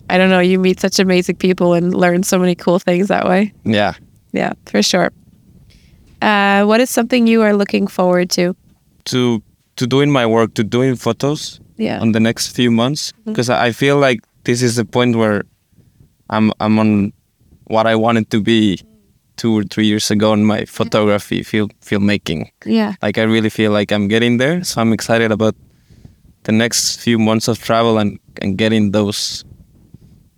I 0.09 0.19
don't 0.19 0.31
know, 0.31 0.41
you 0.41 0.59
meet 0.59 0.81
such 0.81 0.99
amazing 0.99 1.37
people 1.37 1.73
and 1.75 1.93
learn 1.95 2.23
so 2.23 2.39
many 2.39 2.55
cool 2.55 2.79
things 2.79 3.09
that 3.09 3.27
way. 3.27 3.53
Yeah. 3.65 3.95
Yeah, 4.33 4.53
for 4.67 4.83
sure. 4.83 5.11
Uh, 6.23 6.65
what 6.65 6.81
is 6.81 6.91
something 6.91 7.27
you 7.27 7.43
are 7.43 7.55
looking 7.55 7.87
forward 7.87 8.31
to? 8.31 8.55
To 9.07 9.43
to 9.77 9.87
doing 9.87 10.11
my 10.13 10.25
work, 10.27 10.55
to 10.55 10.63
doing 10.65 10.97
photos 10.97 11.61
Yeah. 11.77 12.01
on 12.01 12.13
the 12.13 12.21
next 12.21 12.55
few 12.55 12.71
months, 12.71 13.13
Mm-hmm. 13.13 13.33
because 13.33 13.51
I 13.51 13.73
feel 13.73 13.99
like 13.99 14.21
this 14.45 14.63
is 14.63 14.77
the 14.77 14.85
point 14.85 15.17
where 15.17 15.43
I'm 16.31 16.53
I'm 16.61 16.79
on 16.79 17.13
what 17.65 17.87
I 17.87 17.97
wanted 17.97 18.31
to 18.31 18.41
be 18.41 18.81
two 19.37 19.59
or 19.59 19.65
three 19.65 19.87
years 19.87 20.11
ago 20.11 20.33
in 20.33 20.45
my 20.45 20.65
photography 20.65 21.43
film 21.43 21.71
filmmaking. 21.81 22.51
Yeah. 22.65 22.95
Like 23.03 23.19
I 23.19 23.23
really 23.23 23.51
feel 23.51 23.73
like 23.73 23.91
I'm 23.93 24.09
getting 24.09 24.39
there, 24.39 24.63
so 24.65 24.81
I'm 24.81 24.93
excited 24.93 25.33
about 25.33 25.55
the 26.45 26.53
next 26.53 27.01
few 27.01 27.19
months 27.19 27.49
of 27.49 27.59
travel 27.59 27.99
and 27.99 28.19
and 28.41 28.57
getting 28.57 28.93
those 28.93 29.45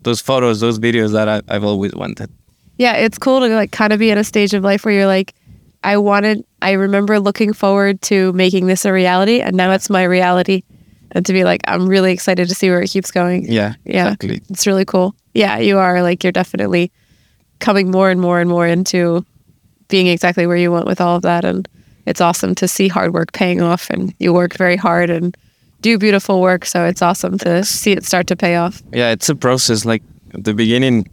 those 0.02 0.20
photos, 0.20 0.60
those 0.60 0.78
videos 0.78 1.12
that 1.12 1.28
I, 1.28 1.42
I've 1.48 1.64
always 1.64 1.92
wanted. 1.92 2.30
Yeah, 2.78 2.94
it's 2.94 3.18
cool 3.18 3.40
to 3.40 3.48
like 3.48 3.72
kind 3.72 3.92
of 3.92 3.98
be 3.98 4.10
in 4.10 4.18
a 4.18 4.25
stage 4.25 4.54
of 4.54 4.62
life 4.62 4.84
where 4.84 4.94
you're 4.94 5.06
like, 5.06 5.34
I 5.82 5.96
wanted, 5.96 6.44
I 6.62 6.72
remember 6.72 7.18
looking 7.18 7.52
forward 7.52 8.00
to 8.02 8.32
making 8.32 8.66
this 8.66 8.84
a 8.84 8.92
reality, 8.92 9.40
and 9.40 9.56
now 9.56 9.72
it's 9.72 9.90
my 9.90 10.04
reality. 10.04 10.62
And 11.16 11.25
to 11.25 11.32
be 11.32 11.44
like, 11.44 11.62
I'm 11.66 11.88
really 11.88 12.12
excited 12.12 12.46
to 12.50 12.54
see 12.54 12.68
where 12.68 12.82
it 12.82 12.90
keeps 12.90 13.11
going. 13.11 13.46
Yeah, 13.50 13.75
Yeah. 13.87 14.04
exactly. 14.08 14.42
It's 14.50 14.66
really 14.66 14.85
cool. 14.85 15.14
Yeah, 15.32 15.56
you 15.58 15.78
are 15.78 16.02
like, 16.02 16.23
you're 16.23 16.30
definitely 16.30 16.92
coming 17.58 17.90
more 17.90 18.11
and 18.11 18.20
more 18.20 18.38
and 18.38 18.50
more 18.50 18.66
into 18.66 19.25
being 19.88 20.08
exactly 20.08 20.46
where 20.46 20.58
you 20.58 20.70
want 20.70 20.87
with 20.87 21.00
all 21.00 21.16
of 21.16 21.23
that. 21.23 21.42
And 21.46 21.66
it's 22.04 22.20
awesome 22.20 22.54
to 22.56 22.68
see 22.68 22.88
hard 22.88 23.14
work 23.14 23.32
paying 23.32 23.62
off, 23.62 23.88
and 23.88 24.12
you 24.18 24.35
work 24.35 24.58
very 24.58 24.76
hard 24.76 25.08
and 25.08 25.35
do 25.80 25.96
beautiful 25.96 26.42
work. 26.42 26.66
So 26.66 26.85
it's 26.85 27.00
awesome 27.00 27.38
to 27.38 27.64
see 27.64 27.92
it 27.92 28.04
start 28.04 28.26
to 28.26 28.37
pay 28.37 28.56
off. 28.56 28.82
Yeah, 28.92 29.11
it's 29.11 29.30
a 29.30 29.35
process. 29.35 29.87
Like 29.87 30.02
at 30.35 30.44
the 30.44 30.52
beginning, 30.52 31.08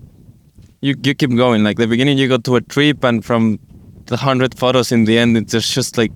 you 0.82 0.96
you 1.02 1.16
keep 1.16 1.34
going. 1.34 1.64
Like 1.64 1.78
the 1.78 1.88
beginning, 1.88 2.18
you 2.18 2.28
go 2.28 2.38
to 2.40 2.58
a 2.58 2.62
trip, 2.62 3.06
and 3.06 3.24
from 3.24 3.58
the 4.08 4.18
hundred 4.18 4.54
photos 4.60 4.92
in 4.92 5.06
the 5.06 5.18
end, 5.18 5.38
it's 5.38 5.74
just 5.74 5.98
like 5.98 6.12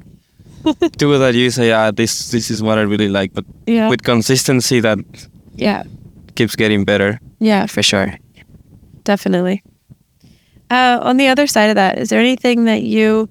two 0.97 1.17
that 1.17 1.35
you 1.35 1.49
say, 1.51 1.71
"Ah, 1.71 1.91
this 1.91 2.31
this 2.31 2.49
is 2.51 2.61
what 2.61 2.77
I 2.77 2.81
really 2.81 3.09
like." 3.09 3.33
But 3.33 3.45
Yeah. 3.67 3.89
with 3.89 4.03
consistency, 4.03 4.79
that 4.81 4.97
Yeah. 5.55 5.83
keeps 6.35 6.55
getting 6.55 6.85
better. 6.85 7.19
Yeah, 7.39 7.67
for 7.67 7.83
sure. 7.83 8.13
Definitely. 9.03 9.61
Uh, 10.69 10.99
on 11.01 11.17
the 11.17 11.27
other 11.27 11.47
side 11.47 11.69
of 11.69 11.75
that, 11.75 11.97
is 11.97 12.09
there 12.09 12.19
anything 12.19 12.65
that 12.65 12.83
you 12.83 13.29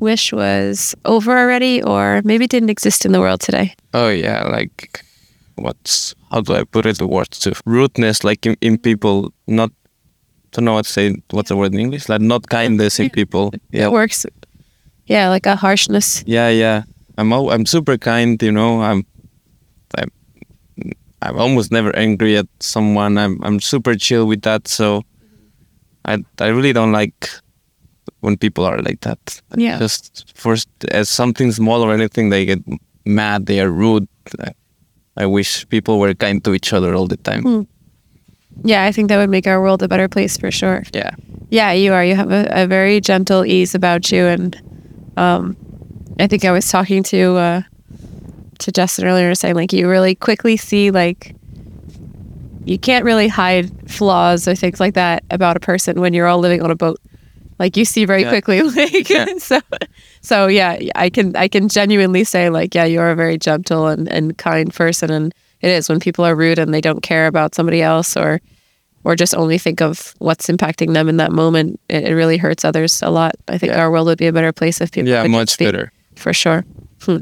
wish 0.00 0.32
was 0.32 0.94
over 1.04 1.38
already 1.38 1.80
or 1.82 2.20
maybe 2.24 2.46
didn't 2.48 2.70
exist 2.70 3.04
in 3.06 3.12
the 3.12 3.20
world 3.20 3.40
today? 3.40 3.74
Oh 3.94 4.08
yeah, 4.08 4.42
like 4.48 5.04
what's 5.54 6.14
how 6.30 6.40
do 6.40 6.54
I 6.54 6.64
put 6.64 6.86
it 6.86 6.98
the 6.98 7.06
words 7.06 7.38
to 7.40 7.52
rudeness, 7.66 8.24
like 8.24 8.44
in, 8.46 8.56
in 8.60 8.78
people, 8.78 9.32
not 9.46 9.70
don't 10.52 10.64
know 10.64 10.74
what 10.74 10.86
to 10.86 10.92
say. 10.92 11.14
What's 11.30 11.48
the 11.48 11.56
word 11.56 11.72
in 11.72 11.78
English? 11.80 12.08
Like 12.08 12.20
not 12.20 12.48
kindness 12.50 12.98
in 12.98 13.10
people. 13.10 13.52
Yeah, 13.70 13.86
It 13.86 13.92
works. 13.92 14.26
Yeah, 15.06 15.28
like 15.28 15.46
a 15.46 15.56
harshness. 15.56 16.22
yeah, 16.26 16.48
yeah. 16.48 16.82
I'm 17.18 17.32
al- 17.32 17.50
I'm 17.50 17.66
super 17.66 17.98
kind. 17.98 18.42
You 18.42 18.52
know, 18.52 18.80
I'm 18.80 19.04
I'm 19.98 20.10
I'm 21.20 21.38
almost 21.38 21.70
never 21.70 21.94
angry 21.96 22.36
at 22.38 22.46
someone. 22.60 23.18
I'm 23.18 23.38
I'm 23.42 23.60
super 23.60 23.94
chill 23.96 24.26
with 24.26 24.42
that. 24.42 24.68
So 24.68 25.02
I 26.04 26.18
I 26.40 26.48
really 26.48 26.72
don't 26.72 26.92
like 26.92 27.28
when 28.20 28.36
people 28.36 28.64
are 28.64 28.78
like 28.78 29.00
that. 29.00 29.42
Yeah. 29.56 29.78
Just 29.78 30.32
first 30.34 30.68
as 30.90 31.08
something 31.10 31.52
small 31.52 31.82
or 31.82 31.92
anything, 31.92 32.30
they 32.30 32.44
get 32.46 32.60
mad. 33.04 33.46
They 33.46 33.60
are 33.60 33.70
rude. 33.70 34.08
I, 34.40 34.52
I 35.16 35.26
wish 35.26 35.68
people 35.68 35.98
were 35.98 36.14
kind 36.14 36.42
to 36.44 36.54
each 36.54 36.72
other 36.72 36.94
all 36.94 37.06
the 37.08 37.16
time. 37.18 37.42
Hmm. 37.42 37.62
Yeah, 38.64 38.84
I 38.88 38.92
think 38.92 39.08
that 39.08 39.18
would 39.18 39.30
make 39.30 39.46
our 39.46 39.60
world 39.60 39.82
a 39.82 39.88
better 39.88 40.08
place 40.08 40.36
for 40.38 40.50
sure. 40.50 40.82
Yeah. 40.94 41.10
Yeah, 41.50 41.72
you 41.72 41.92
are. 41.92 42.04
You 42.04 42.14
have 42.16 42.30
a, 42.32 42.46
a 42.62 42.66
very 42.66 43.00
gentle 43.00 43.44
ease 43.44 43.74
about 43.74 44.10
you, 44.12 44.24
and 44.26 44.56
um, 45.16 45.56
I 46.18 46.26
think 46.26 46.44
I 46.44 46.52
was 46.52 46.68
talking 46.70 47.02
to 47.04 47.36
uh, 47.36 47.62
to 48.60 48.72
Justin 48.72 49.06
earlier, 49.06 49.34
saying 49.34 49.54
like 49.54 49.72
you 49.72 49.88
really 49.88 50.14
quickly 50.14 50.56
see 50.56 50.90
like 50.90 51.34
you 52.64 52.78
can't 52.78 53.04
really 53.04 53.28
hide 53.28 53.90
flaws 53.90 54.46
or 54.46 54.54
things 54.54 54.78
like 54.78 54.94
that 54.94 55.24
about 55.30 55.56
a 55.56 55.60
person 55.60 56.00
when 56.00 56.14
you're 56.14 56.26
all 56.26 56.38
living 56.38 56.62
on 56.62 56.70
a 56.70 56.76
boat. 56.76 57.00
Like 57.58 57.76
you 57.76 57.84
see 57.84 58.04
very 58.04 58.22
Yeah. 58.22 58.28
quickly, 58.30 58.62
like 58.76 59.08
Yeah. 59.08 59.26
so. 59.38 59.60
So 60.20 60.46
yeah, 60.46 60.78
I 60.94 61.10
can 61.10 61.34
I 61.36 61.48
can 61.48 61.68
genuinely 61.68 62.24
say 62.24 62.50
like 62.50 62.74
yeah, 62.74 62.84
you're 62.84 63.10
a 63.10 63.16
very 63.16 63.38
gentle 63.38 63.88
and, 63.88 64.08
and 64.08 64.36
kind 64.38 64.72
person, 64.72 65.10
and 65.10 65.34
it 65.60 65.70
is 65.70 65.88
when 65.88 66.00
people 66.00 66.24
are 66.24 66.34
rude 66.34 66.58
and 66.58 66.72
they 66.72 66.80
don't 66.80 67.02
care 67.02 67.26
about 67.26 67.54
somebody 67.54 67.82
else 67.82 68.16
or 68.16 68.40
or 69.04 69.16
just 69.16 69.34
only 69.34 69.58
think 69.58 69.80
of 69.80 70.14
what's 70.18 70.46
impacting 70.48 70.94
them 70.94 71.08
in 71.08 71.16
that 71.16 71.32
moment, 71.32 71.80
it, 71.88 72.04
it 72.08 72.14
really 72.14 72.36
hurts 72.38 72.64
others 72.64 73.02
a 73.02 73.10
lot. 73.10 73.32
I 73.48 73.58
think 73.58 73.72
Yeah. 73.72 73.80
our 73.80 73.90
world 73.90 74.06
would 74.06 74.18
be 74.18 74.26
a 74.28 74.32
better 74.32 74.52
place 74.52 74.80
if 74.80 74.90
people. 74.92 75.08
Yeah, 75.10 75.22
would 75.22 75.30
much 75.30 75.48
just 75.48 75.58
better. 75.58 75.90
for 76.16 76.32
sure. 76.32 76.64
Hmm. 77.02 77.18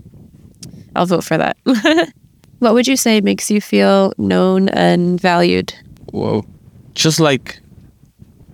I'll 0.97 1.07
vote 1.07 1.25
for 1.25 1.39
that. 1.39 1.57
what 2.59 2.75
would 2.75 2.87
you 2.89 2.97
say 2.97 3.21
makes 3.21 3.51
you 3.51 3.61
feel 3.61 4.13
known 4.19 4.69
and 4.71 5.21
valued? 5.21 5.73
Whoa. 6.13 6.45
Just 6.95 7.21
like 7.21 7.61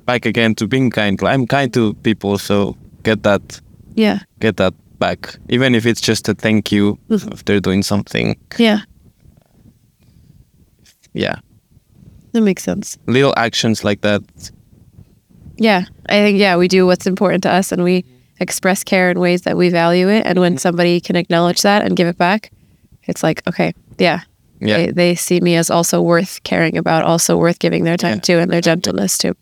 back 0.04 0.26
again 0.26 0.54
to 0.56 0.66
being 0.68 0.90
kind. 0.90 1.20
I'm 1.22 1.46
kind 1.46 1.72
to 1.74 1.94
people, 2.02 2.38
so 2.38 2.76
get 3.02 3.22
that 3.24 3.60
Yeah, 3.96 4.18
get 4.40 4.56
that 4.58 4.74
back. 4.98 5.36
Even 5.48 5.74
if 5.74 5.86
it's 5.86 6.00
just 6.00 6.28
a 6.28 6.34
thank 6.34 6.70
you 6.70 6.98
if 7.08 7.44
they're 7.44 7.60
doing 7.60 7.82
something. 7.82 8.36
yeah, 8.58 8.80
Yeah. 11.14 11.36
That 12.36 12.42
makes 12.42 12.62
sense. 12.62 12.96
Little 13.06 13.34
actions 13.36 13.82
like 13.84 14.00
that. 14.02 14.22
Yeah, 15.56 15.84
I 16.08 16.20
think 16.20 16.38
yeah, 16.38 16.56
we 16.56 16.68
do 16.68 16.86
what's 16.86 17.06
important 17.06 17.42
to 17.44 17.50
us, 17.50 17.72
and 17.72 17.82
we 17.82 18.04
express 18.40 18.84
care 18.84 19.10
in 19.10 19.18
ways 19.18 19.42
that 19.42 19.56
we 19.56 19.70
value 19.70 20.08
it. 20.08 20.26
And 20.26 20.38
when 20.38 20.58
somebody 20.58 21.00
can 21.00 21.16
acknowledge 21.16 21.62
that 21.62 21.82
and 21.82 21.96
give 21.96 22.08
it 22.08 22.18
back, 22.18 22.50
it's 23.04 23.22
like 23.22 23.42
okay, 23.48 23.72
yeah, 23.98 24.20
Yeah. 24.60 24.76
they, 24.76 24.90
they 24.92 25.14
see 25.14 25.40
me 25.40 25.56
as 25.56 25.70
also 25.70 26.02
worth 26.02 26.42
caring 26.44 26.76
about, 26.76 27.04
also 27.04 27.36
worth 27.38 27.58
giving 27.58 27.84
their 27.84 27.96
time 27.96 28.16
Yeah. 28.16 28.20
to, 28.36 28.38
and 28.40 28.50
their 28.50 28.60
gentleness 28.60 29.18
to. 29.18 29.34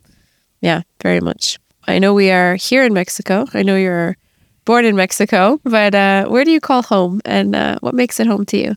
Yeah, 0.61 0.83
very 1.03 1.21
much. 1.21 1.59
I 1.89 1.99
know 1.99 2.15
we 2.15 2.31
are 2.31 2.55
here 2.57 2.85
in 2.87 2.95
Mexico. 2.95 3.47
I 3.53 3.63
know 3.63 3.77
you're 3.77 4.17
born 4.65 4.85
in 4.87 4.97
Mexico, 4.97 5.61
but 5.65 5.95
uh, 5.95 6.27
where 6.29 6.45
do 6.45 6.51
you 6.53 6.61
call 6.61 6.83
home, 6.83 7.21
and 7.25 7.55
uh, 7.57 7.79
what 7.81 7.95
makes 7.95 8.21
it 8.21 8.27
home 8.27 8.45
to 8.47 8.57
you? 8.57 8.75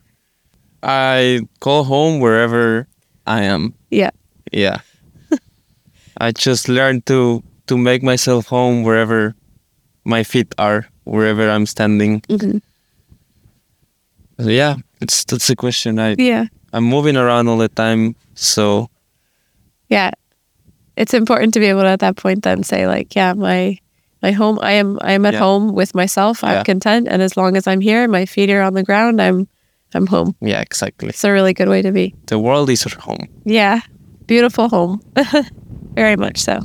I 0.83 1.41
call 1.59 1.83
home 1.83 2.19
wherever 2.19 2.87
I 3.27 3.43
am. 3.43 3.73
Yeah, 3.91 4.11
Yeah. 4.51 4.79
I 6.17 6.31
just 6.31 6.67
learned 6.69 7.05
to 7.07 7.43
to 7.67 7.77
make 7.77 8.01
myself 8.01 8.47
home 8.47 8.83
wherever 8.83 9.35
my 10.05 10.23
feet 10.23 10.55
are, 10.57 10.87
wherever 11.03 11.49
I'm 11.49 11.65
standing. 11.65 12.21
Mhm. 12.29 12.61
So 14.39 14.49
yeah, 14.49 14.75
it's 15.01 15.23
that's 15.25 15.47
the 15.47 15.55
question. 15.55 15.99
I 15.99 16.15
yeah, 16.17 16.45
I'm 16.73 16.83
moving 16.85 17.17
around 17.17 17.47
all 17.49 17.57
the 17.57 17.69
time, 17.69 18.15
so 18.35 18.89
yeah. 19.89 20.11
It's 20.97 21.13
important 21.13 21.53
to 21.53 21.59
be 21.59 21.67
able 21.69 21.81
to 21.81 21.89
at 21.93 21.99
that 21.99 22.15
point 22.17 22.41
then 22.43 22.63
say 22.63 22.87
like, 22.87 23.13
yeah, 23.15 23.33
my 23.33 23.77
my 24.23 24.31
home. 24.31 24.57
I 24.61 24.71
am 24.81 24.97
I 25.01 25.11
am 25.13 25.25
at 25.25 25.33
Yeah. 25.33 25.39
home 25.45 25.73
with 25.73 25.93
myself. 25.93 26.43
I'm 26.43 26.61
Yeah. 26.61 26.63
content, 26.63 27.07
and 27.07 27.21
as 27.21 27.37
long 27.37 27.55
as 27.57 27.67
I'm 27.67 27.81
here, 27.81 28.07
my 28.07 28.25
feet 28.25 28.49
are 28.49 28.63
on 28.63 28.73
the 28.73 28.83
ground. 28.83 29.21
I'm 29.21 29.47
I'm 29.93 30.07
home. 30.07 30.35
yeah, 30.41 30.61
exactly. 30.61 31.09
It's 31.09 31.23
a 31.23 31.31
really 31.31 31.53
good 31.53 31.69
way 31.69 31.81
to 31.81 31.91
be. 31.91 32.13
The 32.27 32.39
world 32.39 32.69
is 32.69 32.85
our 32.85 32.99
home. 32.99 33.27
Yeah, 33.45 33.81
beautiful 34.25 34.69
home. 34.69 35.01
Very 35.95 36.15
much 36.15 36.37
so. 36.39 36.59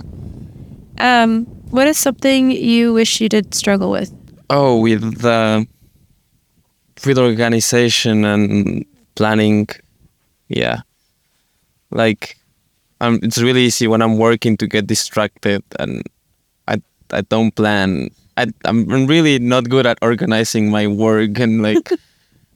Um, 0.99 1.47
what 1.71 1.87
is 1.87 1.99
something 1.99 2.51
you 2.51 2.93
wish 2.93 3.21
you 3.21 3.29
did 3.29 3.55
struggle 3.55 3.91
with? 3.91 4.13
Oh, 4.51 4.79
with 4.79 5.23
the 5.23 5.67
with 7.07 7.19
organization 7.19 8.25
and 8.25 8.85
planning, 9.15 9.69
yeah. 10.49 10.83
like 11.91 12.37
um, 13.01 13.19
it's 13.23 13.39
really 13.39 13.63
easy 13.63 13.87
when 13.87 14.03
I'm 14.03 14.19
working 14.19 14.57
to 14.59 14.67
get 14.67 14.87
distracted 14.87 15.63
and 15.79 16.03
I 16.69 16.81
I 17.11 17.23
don't 17.23 17.55
plan. 17.55 18.11
I 18.37 18.47
I'm 18.65 19.07
really 19.07 19.39
not 19.39 19.69
good 19.69 19.87
at 19.87 19.99
organizing 20.03 20.71
my 20.71 20.87
work 20.87 21.39
and 21.39 21.63
like 21.63 21.91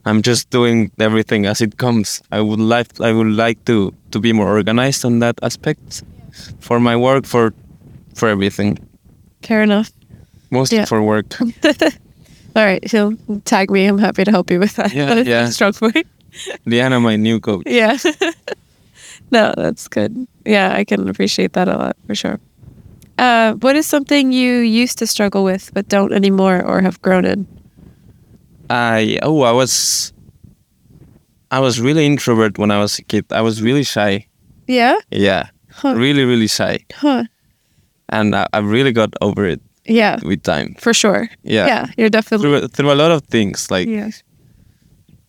I'm 0.06 0.22
just 0.22 0.50
doing 0.50 0.90
everything 0.98 1.46
as 1.46 1.60
it 1.60 1.76
comes. 1.76 2.22
I 2.32 2.40
would 2.40 2.60
like 2.60 2.86
I 3.00 3.12
would 3.12 3.32
like 3.46 3.64
to 3.64 3.92
to 4.10 4.18
be 4.20 4.32
more 4.32 4.48
organized 4.48 5.04
on 5.04 5.18
that 5.20 5.34
aspect 5.42 6.02
for 6.60 6.80
my 6.80 6.96
work 6.96 7.26
for 7.26 7.52
for 8.14 8.28
everything. 8.28 8.78
Fair 9.42 9.62
enough. 9.62 9.90
Mostly 10.50 10.78
Yeah. 10.78 10.86
for 10.86 11.02
work. 11.02 11.26
All 12.56 12.64
right, 12.64 12.82
he'll 12.90 13.12
tag 13.44 13.70
me. 13.70 13.84
I'm 13.88 13.98
happy 13.98 14.24
to 14.24 14.30
help 14.30 14.50
you 14.50 14.60
with 14.60 14.76
that. 14.76 14.94
Yeah, 14.94 15.14
That 15.14 15.26
yeah. 15.26 15.50
Strong 15.50 15.74
point. 15.74 16.06
Diana, 16.68 17.00
my 17.00 17.16
new 17.16 17.40
coach. 17.40 17.66
Yeah. 17.70 17.98
no, 19.30 19.52
that's 19.56 19.88
good. 19.88 20.26
Yeah, 20.44 20.72
I 20.80 20.84
can 20.84 21.08
appreciate 21.08 21.52
that 21.54 21.68
a 21.68 21.76
lot 21.76 21.96
for 22.06 22.14
sure. 22.14 22.38
Uh, 23.18 23.54
what 23.60 23.76
is 23.76 23.86
something 23.86 24.32
you 24.32 24.58
used 24.60 24.98
to 24.98 25.06
struggle 25.06 25.42
with 25.44 25.70
but 25.74 25.88
don't 25.88 26.12
anymore 26.12 26.62
or 26.64 26.80
have 26.82 27.00
grown 27.02 27.24
in? 27.24 27.46
I 28.70 29.18
oh 29.22 29.42
I 29.42 29.52
was 29.52 30.12
I 31.50 31.60
was 31.60 31.80
really 31.80 32.04
introvert 32.06 32.58
when 32.58 32.70
I 32.70 32.78
was 32.80 32.98
a 32.98 33.02
kid. 33.02 33.24
I 33.30 33.40
was 33.42 33.62
really 33.62 33.84
shy. 33.84 34.26
Yeah. 34.66 34.96
Yeah, 35.10 35.48
Huh. 35.72 35.94
really 35.94 36.24
really 36.24 36.48
shy, 36.48 36.78
Huh. 36.94 37.24
and 38.08 38.34
I, 38.34 38.46
I 38.52 38.58
really 38.58 38.92
got 38.92 39.10
over 39.20 39.46
it 39.46 39.60
Yeah. 39.84 40.18
with 40.24 40.42
time. 40.42 40.74
For 40.80 40.92
sure. 40.92 41.28
Yeah, 41.44 41.66
Yeah. 41.66 41.86
You're 41.96 42.10
definitely. 42.10 42.58
through 42.60 42.68
through 42.68 42.92
a 42.92 42.98
lot 42.98 43.10
of 43.12 43.22
things 43.30 43.70
like 43.70 43.86
Yeah. 43.88 44.10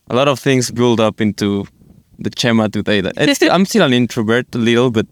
a 0.10 0.16
lot 0.16 0.28
of 0.28 0.40
things 0.40 0.72
build 0.72 1.00
up 1.00 1.22
into 1.22 1.66
the 2.20 2.30
Chema 2.32 2.72
today. 2.72 3.02
That 3.02 3.14
it's, 3.18 3.42
I'm 3.56 3.66
still 3.66 3.84
an 3.86 3.94
introvert 3.94 4.56
a 4.56 4.58
little, 4.58 4.90
but 4.90 5.06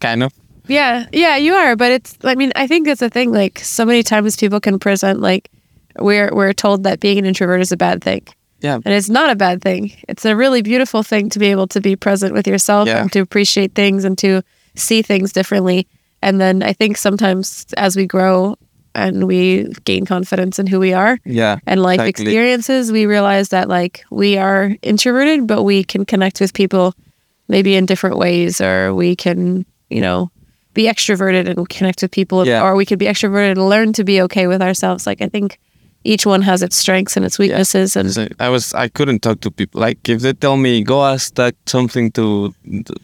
kind 0.00 0.22
of. 0.22 0.32
Yeah, 0.68 1.06
yeah, 1.12 1.36
you 1.36 1.54
are. 1.54 1.76
But 1.76 1.90
it's. 1.92 2.16
I 2.24 2.34
mean, 2.34 2.52
I 2.56 2.66
think 2.66 2.86
that's 2.86 3.00
the 3.00 3.10
thing. 3.10 3.32
Like, 3.32 3.58
so 3.58 3.84
many 3.84 4.02
times 4.02 4.36
people 4.36 4.60
can 4.60 4.78
present 4.78 5.20
like 5.20 5.50
we're 5.98 6.30
we're 6.34 6.52
told 6.52 6.84
that 6.84 7.00
being 7.00 7.18
an 7.18 7.24
introvert 7.24 7.60
is 7.60 7.72
a 7.72 7.76
bad 7.76 8.02
thing, 8.02 8.22
Yeah, 8.60 8.74
and 8.84 8.94
it's 8.94 9.08
not 9.10 9.30
a 9.30 9.36
bad 9.36 9.60
thing. 9.62 9.92
It's 10.08 10.24
a 10.24 10.34
really 10.36 10.62
beautiful 10.62 11.02
thing 11.02 11.28
to 11.30 11.38
be 11.38 11.46
able 11.50 11.66
to 11.68 11.80
be 11.80 11.96
present 11.96 12.32
with 12.34 12.46
yourself 12.46 12.88
Yeah. 12.88 13.02
and 13.02 13.12
to 13.12 13.20
appreciate 13.20 13.74
things 13.74 14.04
and 14.04 14.16
to 14.18 14.42
see 14.74 15.02
things 15.02 15.32
differently. 15.32 15.86
And 16.22 16.40
then 16.40 16.62
I 16.62 16.72
think 16.72 16.96
sometimes 16.96 17.66
as 17.76 17.96
we 17.96 18.06
grow 18.06 18.56
and 18.94 19.26
we 19.26 19.64
gain 19.84 20.04
confidence 20.06 20.58
in 20.58 20.66
who 20.66 20.78
we 20.78 20.92
are 20.92 21.18
yeah, 21.24 21.58
and 21.66 21.80
life 21.82 22.00
Exactly. 22.00 22.24
experiences, 22.26 22.92
we 22.92 23.06
realize 23.06 23.48
that 23.48 23.68
like 23.68 24.04
we 24.10 24.36
are 24.38 24.76
introverted, 24.82 25.46
but 25.46 25.62
we 25.64 25.82
can 25.84 26.04
connect 26.04 26.40
with 26.40 26.52
people 26.54 26.94
maybe 27.48 27.74
in 27.74 27.86
different 27.86 28.16
ways, 28.18 28.60
or 28.60 28.94
we 28.94 29.16
can, 29.16 29.64
you 29.90 30.00
know, 30.00 30.30
be 30.74 30.84
extroverted 30.84 31.48
and 31.48 31.68
connect 31.68 32.00
with 32.02 32.10
people, 32.12 32.46
Yeah. 32.46 32.62
or 32.62 32.74
we 32.76 32.86
could 32.86 32.98
be 32.98 33.06
extroverted 33.06 33.52
and 33.52 33.68
learn 33.68 33.92
to 33.94 34.04
be 34.04 34.22
okay 34.22 34.46
with 34.46 34.62
ourselves. 34.62 35.06
Like 35.06 35.20
I 35.20 35.28
think 35.28 35.58
each 36.04 36.26
one 36.26 36.42
has 36.42 36.62
its 36.62 36.76
strengths 36.76 37.16
and 37.16 37.24
its 37.24 37.38
weaknesses, 37.38 37.96
and 37.96 38.10
So 38.12 38.26
I 38.40 38.48
was 38.48 38.74
I 38.74 38.88
couldn't 38.88 39.20
talk 39.20 39.40
to 39.40 39.50
people. 39.50 39.80
Like 39.80 40.08
if 40.08 40.20
they 40.22 40.32
tell 40.32 40.56
me 40.56 40.82
go 40.82 41.04
ask 41.04 41.34
that 41.34 41.54
something 41.66 42.10
to 42.12 42.52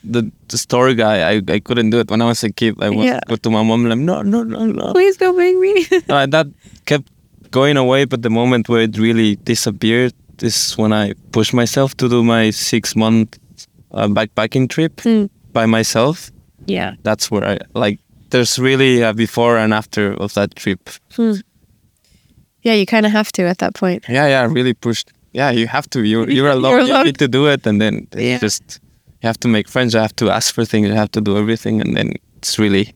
the, 0.04 0.30
the, 0.48 0.58
store 0.58 0.94
guy, 0.94 1.16
I, 1.36 1.42
I 1.48 1.60
couldn't 1.60 1.90
do 1.90 1.98
it 2.00 2.10
when 2.10 2.20
I 2.22 2.26
was 2.26 2.42
a 2.44 2.50
kid. 2.52 2.74
I 2.82 2.90
would 2.90 3.04
Yeah. 3.06 3.20
go 3.28 3.36
to 3.36 3.50
my 3.50 3.62
mom 3.62 3.86
and 3.86 3.90
like 3.90 3.98
no 3.98 4.22
no 4.22 4.42
no 4.42 4.66
no. 4.66 4.92
please 4.92 5.16
don't 5.16 5.36
make 5.36 5.56
me. 5.58 5.86
no 6.08 6.26
that 6.26 6.46
kept 6.86 7.08
going 7.50 7.76
away. 7.76 8.04
But 8.06 8.22
the 8.22 8.30
moment 8.30 8.68
where 8.68 8.82
it 8.82 8.98
really 8.98 9.36
disappeared 9.36 10.12
is 10.42 10.74
when 10.78 10.92
I 10.92 11.14
pushed 11.32 11.54
myself 11.54 11.96
to 11.96 12.08
do 12.08 12.22
my 12.24 12.50
six 12.50 12.94
month 12.96 13.38
uh, 13.92 14.08
backpacking 14.08 14.68
trip 14.68 15.00
Hmm. 15.00 15.26
by 15.52 15.66
myself. 15.66 16.30
yeah. 16.66 16.94
That's 17.02 17.30
where 17.30 17.44
I 17.44 17.58
like. 17.74 17.98
There's 18.30 18.58
really 18.58 19.00
a 19.02 19.14
before 19.14 19.56
and 19.56 19.72
after 19.72 20.12
of 20.22 20.34
that 20.34 20.54
trip. 20.54 20.80
Yeah, 22.62 22.74
you 22.74 22.86
kind 22.86 23.06
of 23.06 23.12
have 23.12 23.30
to 23.32 23.42
at 23.42 23.58
that 23.58 23.74
point. 23.74 24.04
Yeah, 24.08 24.26
yeah, 24.28 24.46
really 24.46 24.74
pushed. 24.74 25.12
Yeah, 25.32 25.50
you 25.50 25.66
have 25.68 25.88
to. 25.90 26.02
You're 26.02 26.28
you're 26.36 26.50
alone. 26.50 26.86
You're 26.86 26.98
You 26.98 27.04
need 27.04 27.18
to 27.18 27.28
do 27.28 27.46
it, 27.46 27.66
and 27.66 27.80
then 27.80 28.06
it's 28.12 28.22
Yeah. 28.22 28.38
just 28.38 28.80
you 29.22 29.26
have 29.26 29.38
to 29.40 29.48
make 29.48 29.68
friends. 29.68 29.94
You 29.94 30.00
have 30.00 30.14
to 30.16 30.30
ask 30.30 30.54
for 30.54 30.64
things. 30.64 30.88
You 30.88 30.94
have 30.94 31.10
to 31.12 31.20
do 31.20 31.36
everything, 31.36 31.80
and 31.80 31.96
then 31.96 32.12
it's 32.38 32.58
really, 32.58 32.92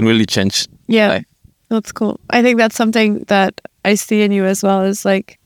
really 0.00 0.26
changed. 0.26 0.68
Yeah. 0.88 1.08
Like, 1.08 1.26
That's 1.68 1.92
cool. 1.92 2.18
I 2.30 2.42
think 2.42 2.58
that's 2.58 2.76
something 2.76 3.24
that 3.28 3.60
I 3.84 3.96
see 3.96 4.22
in 4.22 4.32
you 4.32 4.44
as 4.44 4.62
well 4.62 4.82
is 4.82 5.04
like 5.04 5.38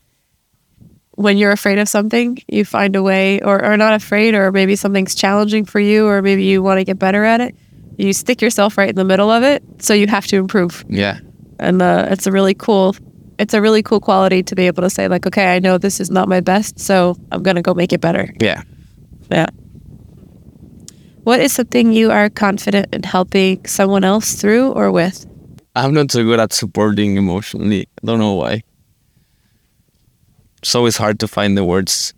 when 1.12 1.36
you're 1.38 1.52
afraid 1.52 1.78
of 1.78 1.88
something, 1.88 2.38
you 2.48 2.64
find 2.64 2.94
a 2.96 3.02
way 3.02 3.40
or, 3.40 3.64
or 3.64 3.76
not 3.76 3.92
afraid 3.94 4.34
or 4.34 4.52
maybe 4.52 4.76
something's 4.76 5.14
challenging 5.14 5.64
for 5.64 5.80
you 5.80 6.06
or 6.06 6.22
maybe 6.22 6.44
you 6.44 6.62
want 6.62 6.78
to 6.78 6.84
get 6.84 6.98
better 6.98 7.24
at 7.24 7.40
it. 7.40 7.54
You 7.96 8.12
stick 8.12 8.40
yourself 8.42 8.78
right 8.78 8.88
in 8.90 8.94
the 8.96 9.04
middle 9.04 9.30
of 9.30 9.42
it. 9.42 9.62
So 9.78 9.94
you 9.94 10.06
have 10.06 10.26
to 10.28 10.36
improve. 10.36 10.84
yeah, 10.88 11.18
And 11.58 11.82
uh, 11.82 12.06
it's 12.10 12.26
a 12.26 12.32
really 12.32 12.54
cool 12.54 12.94
it's 13.38 13.54
a 13.54 13.60
really 13.60 13.82
cool 13.82 14.00
quality 14.00 14.42
to 14.42 14.54
be 14.54 14.66
able 14.66 14.82
to 14.82 14.90
say 14.90 15.08
like, 15.08 15.26
okay, 15.26 15.54
I 15.54 15.58
know 15.58 15.78
this 15.78 16.00
is 16.00 16.10
not 16.10 16.28
my 16.28 16.40
best, 16.40 16.78
so 16.80 17.16
I'm 17.32 17.42
gonna 17.42 17.62
go 17.62 17.74
make 17.74 17.92
it 17.92 18.00
better. 18.00 18.32
yeah. 18.40 18.62
Yeah. 19.30 19.46
What 21.24 21.40
is 21.40 21.52
something 21.52 21.92
you 21.92 22.10
are 22.10 22.30
confident 22.30 22.88
in 22.94 23.02
helping 23.02 23.64
someone 23.66 24.02
else 24.02 24.34
through 24.40 24.72
or 24.72 24.90
with? 24.90 25.26
I'm 25.76 25.92
not 25.92 26.10
so 26.10 26.24
good 26.24 26.40
at 26.40 26.52
supporting 26.54 27.16
emotionally. 27.16 27.86
I 28.02 28.06
don't 28.06 28.18
know 28.18 28.34
why. 28.34 28.62
So 30.62 30.62
it's 30.62 30.74
always 30.74 30.96
hard 30.96 31.20
to 31.20 31.28
find 31.28 31.56
the 31.56 31.64
words 31.64 32.14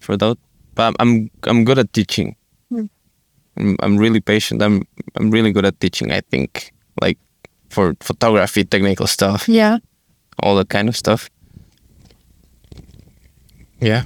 for 0.00 0.16
that. 0.16 0.36
But 0.74 0.82
I'm 0.88 0.96
I'm, 0.98 1.30
I'm 1.44 1.64
good 1.64 1.78
at 1.78 1.92
teaching. 1.92 2.34
Hmm. 2.70 2.86
I'm, 3.58 3.76
I'm 3.80 3.96
really 3.98 4.20
patient. 4.20 4.62
I'm 4.62 4.82
I'm 5.16 5.30
really 5.30 5.52
good 5.52 5.66
at 5.66 5.78
teaching. 5.78 6.10
I 6.10 6.22
think 6.30 6.72
like 7.02 7.18
for 7.68 7.94
photography, 8.00 8.64
technical 8.64 9.06
stuff, 9.06 9.48
Yeah. 9.48 9.78
All 10.42 10.56
that 10.56 10.68
kind 10.68 10.88
of 10.88 10.96
stuff. 10.96 11.28
Yeah, 13.80 14.04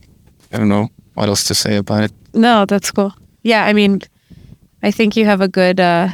I 0.53 0.59
don't 0.59 0.69
know 0.69 0.89
what 1.15 1.29
else 1.29 1.45
to 1.45 1.55
say 1.55 1.77
about 1.77 2.05
it. 2.05 2.13
No, 2.33 2.65
that's 2.67 2.91
cool. 2.91 3.13
Yeah, 3.43 3.65
I 3.65 3.73
mean, 3.73 4.01
I 4.83 4.91
think 4.91 5.17
you 5.17 5.25
have 5.27 5.41
a 5.41 5.49
good. 5.49 5.81
Uh, 5.81 6.09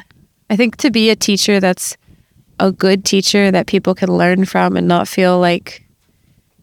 I 0.49 0.57
think 0.57 0.77
to 0.79 0.91
be 0.91 1.11
a 1.11 1.17
teacher 1.17 1.61
that's 1.61 1.97
a 2.59 2.73
good 2.73 3.05
teacher 3.05 3.51
that 3.51 3.67
people 3.67 3.95
can 3.95 4.11
learn 4.17 4.45
from 4.45 4.77
and 4.77 4.87
not 4.89 5.09
feel 5.09 5.39
like 5.39 5.85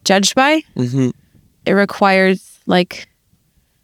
judged 0.04 0.34
by, 0.34 0.62
Mm-hmm. 0.76 1.10
it 1.66 1.72
requires 1.72 2.58
like 2.66 3.08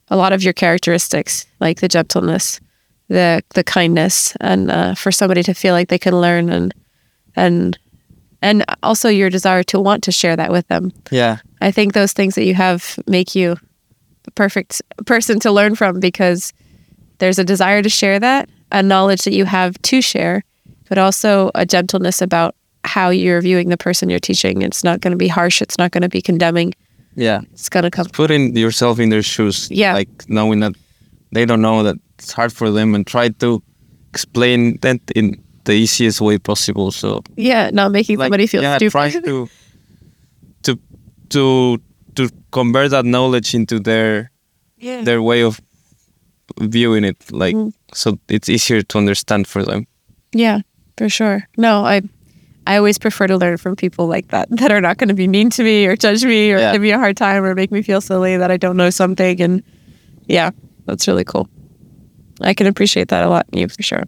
a 0.09 0.17
lot 0.17 0.33
of 0.33 0.43
your 0.43 0.53
characteristics, 0.53 1.47
like 1.61 1.81
the 1.81 1.89
gentleness, 1.89 2.61
the 3.09 3.43
the 3.55 3.65
kindness, 3.65 4.37
and 4.41 4.71
uh, 4.71 4.95
for 4.95 5.11
somebody 5.13 5.43
to 5.43 5.55
feel 5.55 5.73
like 5.75 5.89
they 5.89 5.99
can 5.99 6.21
learn 6.21 6.51
and 6.51 6.75
and 7.37 7.79
and 8.45 8.65
also 8.83 9.09
your 9.09 9.31
desire 9.31 9.63
to 9.65 9.81
want 9.81 10.05
to 10.05 10.13
share 10.13 10.37
that 10.37 10.53
with 10.53 10.69
them. 10.69 10.93
Yeah, 11.11 11.39
I 11.61 11.73
think 11.73 11.95
those 11.95 12.13
things 12.13 12.35
that 12.37 12.45
you 12.45 12.55
have 12.55 12.99
make 13.07 13.35
you 13.35 13.57
the 14.25 14.31
perfect 14.31 14.83
person 15.07 15.41
to 15.41 15.51
learn 15.51 15.75
from 15.75 15.99
because 16.01 16.53
there's 17.19 17.39
a 17.39 17.45
desire 17.45 17.83
to 17.83 17.89
share 17.89 18.21
that, 18.21 18.49
a 18.71 18.83
knowledge 18.83 19.23
that 19.25 19.33
you 19.35 19.45
have 19.45 19.81
to 19.83 20.01
share, 20.01 20.43
but 20.89 20.99
also 20.99 21.51
a 21.55 21.65
gentleness 21.67 22.23
about 22.23 22.55
how 22.85 23.11
you're 23.11 23.41
viewing 23.41 23.69
the 23.71 23.77
person 23.77 24.11
you're 24.11 24.21
teaching. 24.21 24.63
It's 24.63 24.85
not 24.85 25.01
going 25.01 25.13
to 25.13 25.17
be 25.17 25.29
harsh. 25.29 25.63
It's 25.63 25.79
not 25.79 25.91
going 25.91 26.03
to 26.03 26.09
be 26.09 26.21
condemning. 26.23 26.75
yeah. 27.17 27.41
It's 27.53 27.69
going 27.69 27.85
to 27.85 27.91
come. 27.91 28.07
Putting 28.07 28.57
yourself 28.57 28.99
in 28.99 29.09
their 29.11 29.23
shoes. 29.23 29.69
Yeah. 29.71 29.95
Like 29.95 30.29
knowing 30.29 30.61
that 30.61 30.75
they 31.33 31.47
don't 31.47 31.63
know 31.63 31.83
that 31.83 31.97
it's 32.19 32.33
hard 32.33 32.53
for 32.53 32.71
them 32.71 32.95
and 32.95 33.07
try 33.07 33.29
to 33.29 33.63
explain 34.11 34.79
that 34.81 35.01
in 35.15 35.43
the 35.64 35.72
easiest 35.72 36.20
way 36.20 36.38
possible. 36.38 36.90
So 36.92 37.22
Yeah, 37.37 37.70
not 37.72 37.92
making 37.92 38.18
like 38.18 38.27
somebody 38.27 38.46
feel 38.46 38.62
yeah, 38.62 38.77
stupid. 38.77 38.92
try 38.92 39.11
to 39.11 39.48
to 40.62 40.79
to 41.31 41.79
to 42.14 42.29
convert 42.50 42.90
that 42.90 43.05
knowledge 43.05 43.55
into 43.55 43.79
their 43.81 44.31
yeah. 44.79 45.03
their 45.05 45.20
way 45.22 45.42
of 45.42 45.61
viewing 46.61 47.05
it. 47.05 47.16
Like 47.31 47.57
Mm. 47.57 47.72
so 47.94 48.18
it's 48.29 48.48
easier 48.48 48.83
to 48.83 48.98
understand 48.98 49.46
for 49.46 49.64
them. 49.64 49.87
Yeah, 50.33 50.61
for 50.96 51.09
sure. 51.09 51.48
No, 51.57 51.85
I 51.85 52.03
I 52.66 52.77
always 52.77 52.98
prefer 52.98 53.27
to 53.27 53.37
learn 53.37 53.57
from 53.59 53.77
people 53.77 54.07
like 54.07 54.29
that 54.29 54.48
that 54.50 54.70
are 54.72 54.81
not 54.81 54.96
going 54.98 55.09
to 55.09 55.14
be 55.14 55.29
mean 55.29 55.50
to 55.50 55.62
me 55.62 55.87
or 55.87 55.96
judge 55.96 56.24
me 56.24 56.53
or 56.53 56.59
Yeah. 56.59 56.72
give 56.72 56.83
me 56.83 56.90
a 56.92 56.98
hard 56.98 57.16
time 57.16 57.44
or 57.44 57.55
make 57.55 57.70
me 57.72 57.83
feel 57.83 58.00
silly 58.00 58.37
that 58.38 58.50
I 58.50 58.57
don't 58.57 58.77
know 58.77 58.90
something 58.90 59.40
and 59.42 59.62
yeah, 60.29 60.50
that's 60.87 61.07
really 61.09 61.24
cool. 61.24 61.48
I 62.40 62.55
can 62.55 62.66
appreciate 62.66 63.09
that 63.09 63.24
a 63.24 63.29
lot 63.29 63.46
in 63.53 63.59
you 63.61 63.68
for 63.68 63.83
sure. 63.83 64.05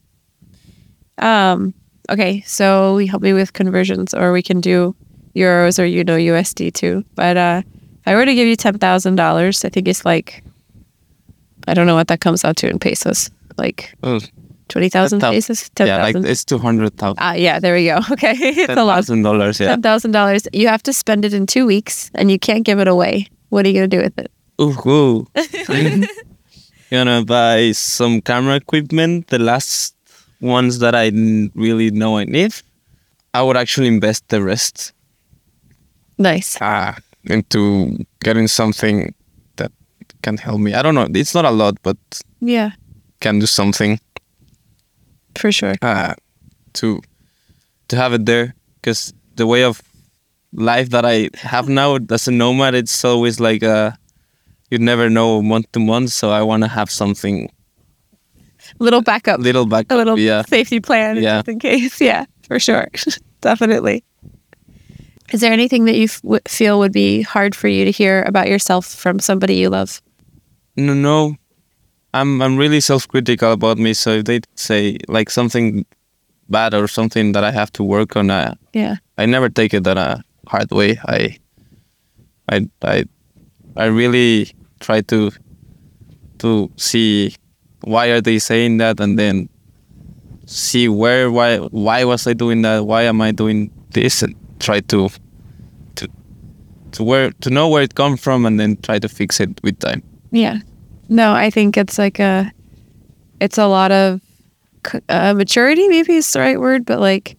Um 1.18 1.74
okay, 2.10 2.42
so 2.46 2.94
we 2.96 3.06
help 3.06 3.22
me 3.22 3.32
with 3.32 3.52
conversions 3.52 4.14
or 4.14 4.32
we 4.32 4.42
can 4.42 4.60
do 4.60 4.94
euros 5.34 5.78
or 5.78 5.84
you 5.86 6.04
know 6.04 6.16
USD 6.16 6.72
too. 6.72 7.04
But 7.14 7.36
uh 7.36 7.62
if 7.66 8.08
I 8.08 8.14
were 8.14 8.24
to 8.24 8.34
give 8.34 8.46
you 8.46 8.56
$10,000, 8.56 9.64
I 9.64 9.68
think 9.68 9.88
it's 9.88 10.04
like 10.04 10.44
I 11.66 11.74
don't 11.74 11.86
know 11.86 11.96
what 11.96 12.06
that 12.08 12.20
comes 12.20 12.44
out 12.44 12.56
to 12.58 12.68
in 12.70 12.78
pesos. 12.78 13.30
Like 13.58 13.94
Oh, 14.04 14.20
20,000 14.68 15.20
10,000. 15.20 15.34
pesos? 15.34 15.70
yeah, 15.80 16.02
like 16.02 16.14
it's 16.16 16.44
two 16.44 16.58
hundred 16.58 16.96
thousand. 16.96 17.18
Ah, 17.20 17.34
yeah, 17.34 17.58
there 17.60 17.74
we 17.74 17.86
go. 17.86 17.98
Okay, 18.12 18.34
it's 18.38 18.72
a 18.72 18.84
lot. 18.84 18.96
thousand 18.96 19.22
dollars. 19.22 19.58
Yeah. 19.60 19.68
Ten 19.68 19.82
thousand 19.82 20.12
dollars. 20.12 20.46
You 20.52 20.68
have 20.68 20.82
to 20.84 20.92
spend 20.92 21.24
it 21.24 21.32
in 21.34 21.46
two 21.46 21.66
weeks, 21.66 22.10
and 22.14 22.30
you 22.30 22.38
can't 22.38 22.64
give 22.64 22.78
it 22.80 22.86
away. 22.88 23.26
What 23.48 23.64
are 23.64 23.68
you 23.68 23.74
gonna 23.74 23.88
do 23.88 24.02
with 24.02 24.18
it? 24.18 24.30
Ooh, 24.60 24.74
ooh. 24.88 25.26
gonna 26.90 27.24
buy 27.24 27.72
some 27.72 28.20
camera 28.20 28.56
equipment. 28.56 29.26
The 29.28 29.38
last 29.38 29.95
ones 30.46 30.78
that 30.78 30.94
I 30.94 31.10
didn't 31.10 31.52
really 31.54 31.90
know 31.90 32.18
I 32.18 32.24
need. 32.24 32.54
I 33.34 33.42
would 33.42 33.56
actually 33.56 33.88
invest 33.88 34.28
the 34.28 34.42
rest 34.42 34.92
Nice. 36.18 36.60
uh, 36.62 36.94
into 37.24 37.98
getting 38.24 38.48
something 38.48 39.14
that 39.56 39.72
can 40.22 40.38
help 40.38 40.60
me. 40.60 40.72
I 40.74 40.82
don't 40.82 40.94
know. 40.94 41.06
It's 41.14 41.34
not 41.34 41.44
a 41.44 41.50
lot, 41.50 41.74
but 41.82 41.96
Yeah, 42.40 42.70
can 43.20 43.38
do 43.38 43.46
something 43.46 44.00
for 45.38 45.52
sure. 45.52 45.74
uh, 45.82 46.14
to 46.74 47.00
to 47.88 47.96
have 47.96 48.14
it 48.14 48.24
there. 48.26 48.54
Because 48.80 49.12
the 49.34 49.46
way 49.46 49.64
of 49.64 49.82
life 50.52 50.90
that 50.90 51.04
I 51.04 51.28
have 51.34 51.68
now 51.68 51.98
as 52.10 52.28
a 52.28 52.32
nomad, 52.32 52.74
it's 52.74 53.04
always 53.04 53.38
like 53.40 53.62
uh, 53.62 53.90
you 54.70 54.78
never 54.78 55.10
know 55.10 55.42
month 55.42 55.70
to 55.72 55.80
month. 55.80 56.10
So 56.12 56.30
I 56.30 56.42
want 56.42 56.62
to 56.62 56.68
have 56.68 56.90
something 56.90 57.50
Little 58.78 59.02
backup. 59.02 59.40
little 59.40 59.66
back. 59.66 59.86
a 59.90 59.96
little 59.96 60.18
yeah. 60.18 60.42
safety 60.42 60.80
plan 60.80 61.16
Yeah. 61.16 61.38
just 61.38 61.48
in 61.48 61.58
case. 61.58 62.00
Yeah, 62.10 62.24
for 62.48 62.58
sure. 62.60 62.88
Definitely. 63.40 64.04
Is 65.32 65.40
there 65.40 65.52
anything 65.52 65.84
that 65.86 65.96
you 65.96 66.04
f- 66.04 66.22
w- 66.22 66.40
feel 66.46 66.78
would 66.78 66.92
be 66.92 67.22
hard 67.22 67.54
for 67.54 67.68
you 67.68 67.84
to 67.84 67.90
hear 67.90 68.22
about 68.26 68.48
yourself 68.48 68.86
from 68.86 69.18
somebody 69.18 69.56
you 69.56 69.68
love? 69.70 70.00
No, 70.76 70.94
no. 70.94 71.34
I'm 72.14 72.40
I'm 72.40 72.56
really 72.56 72.80
self-critical 72.80 73.52
about 73.52 73.78
me. 73.78 73.92
So 73.94 74.10
if 74.10 74.24
they 74.24 74.40
say 74.54 74.96
like 75.08 75.28
something 75.30 75.84
bad 76.48 76.74
or 76.74 76.86
something 76.88 77.32
that 77.32 77.44
I 77.44 77.50
have 77.50 77.70
to 77.72 77.82
work 77.82 78.16
on, 78.16 78.30
I 78.30 78.54
Yeah. 78.72 78.96
I 79.18 79.26
never 79.26 79.48
take 79.48 79.74
it 79.74 79.84
that 79.84 79.98
a 79.98 80.22
hard 80.48 80.70
way. 80.70 80.96
I 81.06 81.36
I 82.48 82.68
I 82.82 83.04
I 83.76 83.86
really 83.86 84.50
try 84.80 85.00
to 85.02 85.30
to 86.38 86.70
see 86.76 87.34
why 87.86 88.08
are 88.08 88.20
they 88.20 88.38
saying 88.38 88.78
that 88.78 88.98
and 88.98 89.16
then 89.16 89.48
see 90.46 90.88
where 90.88 91.30
why 91.30 91.58
why 91.58 92.04
was 92.04 92.26
I 92.26 92.32
doing 92.32 92.62
that? 92.62 92.84
Why 92.84 93.02
am 93.02 93.20
I 93.20 93.30
doing 93.30 93.70
this? 93.90 94.22
And 94.22 94.34
try 94.58 94.80
to 94.80 95.08
to 95.94 96.08
to 96.92 97.04
where 97.04 97.30
to 97.40 97.50
know 97.50 97.68
where 97.68 97.82
it 97.82 97.94
come 97.94 98.16
from 98.16 98.44
and 98.44 98.58
then 98.58 98.76
try 98.82 98.98
to 98.98 99.08
fix 99.08 99.38
it 99.38 99.50
with 99.62 99.78
time. 99.78 100.02
Yeah. 100.32 100.58
No, 101.08 101.32
I 101.32 101.50
think 101.50 101.76
it's 101.76 101.98
like 101.98 102.18
a, 102.18 102.50
it's 103.40 103.58
a 103.58 103.66
lot 103.66 103.92
of 103.92 104.20
uh, 105.08 105.34
maturity, 105.34 105.86
maybe 105.86 106.14
is 106.14 106.32
the 106.32 106.40
right 106.40 106.58
word, 106.58 106.84
but 106.84 106.98
like 106.98 107.36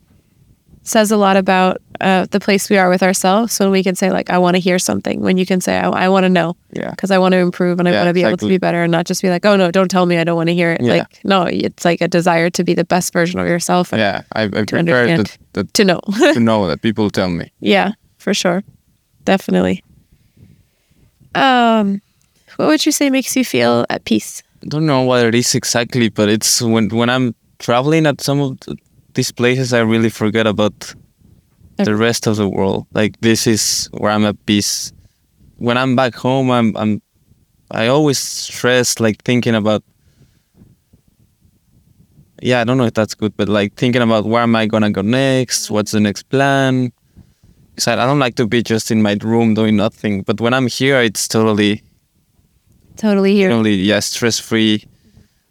says 0.87 1.11
a 1.11 1.17
lot 1.17 1.35
about 1.37 1.81
uh, 1.99 2.25
the 2.31 2.39
place 2.39 2.69
we 2.69 2.77
are 2.77 2.89
with 2.89 3.03
ourselves 3.03 3.59
when 3.59 3.71
we 3.71 3.83
can 3.83 3.93
say 3.95 4.09
like, 4.11 4.29
I 4.29 4.37
want 4.37 4.55
to 4.55 4.59
hear 4.59 4.79
something, 4.79 5.19
when 5.21 5.37
you 5.37 5.45
can 5.45 5.59
say, 5.61 5.77
I, 5.77 5.89
I 6.05 6.09
want 6.09 6.23
to 6.23 6.29
know 6.29 6.55
Yeah. 6.71 6.91
because 6.91 7.11
I 7.11 7.17
want 7.17 7.33
to 7.33 7.39
improve 7.39 7.79
and 7.79 7.87
I 7.87 7.91
Yeah, 7.91 7.99
want 8.03 8.09
to 8.09 8.13
be 8.13 8.23
able 8.23 8.37
to 8.37 8.47
be 8.47 8.57
better 8.57 8.83
and 8.83 8.91
not 8.91 9.05
just 9.05 9.21
be 9.21 9.29
like, 9.29 9.45
oh 9.45 9.55
no, 9.57 9.69
don't 9.71 9.89
tell 9.89 10.05
me 10.05 10.17
I 10.17 10.23
don't 10.23 10.35
want 10.37 10.47
to 10.49 10.53
hear 10.55 10.71
it. 10.71 10.81
Yeah. 10.81 10.93
Like, 10.99 11.19
no, 11.23 11.43
it's 11.43 11.83
like 11.85 11.99
a 12.01 12.07
desire 12.07 12.49
to 12.51 12.63
be 12.63 12.73
the 12.73 12.85
best 12.85 13.11
version 13.13 13.39
of 13.39 13.47
yourself 13.47 13.91
and 13.93 13.99
Yeah, 13.99 14.21
I, 14.33 14.43
I 14.43 14.47
prefer 14.47 14.77
understand. 14.79 15.25
that, 15.27 15.37
that 15.53 15.73
to 15.73 15.83
know. 15.85 15.99
to 16.33 16.39
know 16.39 16.67
that 16.67 16.81
people 16.81 17.09
tell 17.09 17.29
me. 17.29 17.51
yeah, 17.59 17.91
for 18.17 18.33
sure. 18.33 18.63
Definitely. 19.25 19.83
Um, 21.35 22.01
what 22.55 22.67
would 22.67 22.85
you 22.85 22.91
say 22.91 23.09
makes 23.09 23.35
you 23.35 23.43
feel 23.45 23.85
at 23.89 24.05
peace? 24.05 24.41
I 24.63 24.67
don't 24.67 24.85
know 24.85 25.01
what 25.01 25.25
it 25.25 25.35
is 25.35 25.53
exactly, 25.55 26.09
but 26.09 26.29
it's 26.29 26.61
when 26.61 26.89
when 26.89 27.09
I'm 27.09 27.35
traveling 27.59 28.05
at 28.07 28.21
some 28.21 28.39
of 28.41 28.59
th- 28.61 28.77
these 29.17 29.33
places, 29.33 29.73
I 29.73 29.81
really 29.81 30.09
forget 30.13 30.45
about 30.47 30.93
the 31.77 31.95
rest 31.95 32.27
of 32.29 32.37
the 32.37 32.47
world. 32.47 32.85
Like 32.93 33.19
this 33.21 33.45
is 33.47 33.89
where 33.97 34.11
I'm 34.13 34.25
at 34.25 34.37
peace. 34.45 34.93
When 35.57 35.77
I'm 35.77 35.95
back 35.95 36.15
home, 36.15 36.49
I'm 36.49 36.71
I'm 36.77 37.01
I 37.71 37.87
always 37.87 38.17
stress 38.19 38.99
like 39.01 39.17
thinking 39.25 39.55
about. 39.55 39.83
Yeah, 42.41 42.61
I 42.61 42.63
don't 42.65 42.77
know 42.77 42.85
if 42.85 42.93
that's 42.93 43.15
good, 43.15 43.33
but 43.35 43.49
like 43.49 43.73
thinking 43.75 44.01
about 44.01 44.25
where 44.25 44.43
am 44.43 44.55
I 44.55 44.67
gonna 44.67 44.91
go 44.91 45.01
next? 45.01 45.65
Mm-hmm. 45.65 45.73
What's 45.73 45.91
the 45.91 45.99
next 45.99 46.23
plan? 46.29 46.91
'Cause 47.75 47.87
I 47.87 47.93
I 47.93 48.05
don't 48.05 48.19
like 48.19 48.35
to 48.35 48.47
be 48.47 48.61
just 48.63 48.89
in 48.91 49.01
my 49.01 49.17
room 49.21 49.53
doing 49.53 49.75
nothing. 49.75 50.23
But 50.23 50.39
when 50.41 50.53
I'm 50.53 50.67
here, 50.67 51.01
it's 51.01 51.27
totally 51.27 51.83
Totally 52.97 53.33
here. 53.35 53.51
only 53.51 53.75
yeah 53.75 53.99
stress 54.01 54.39
free 54.39 54.81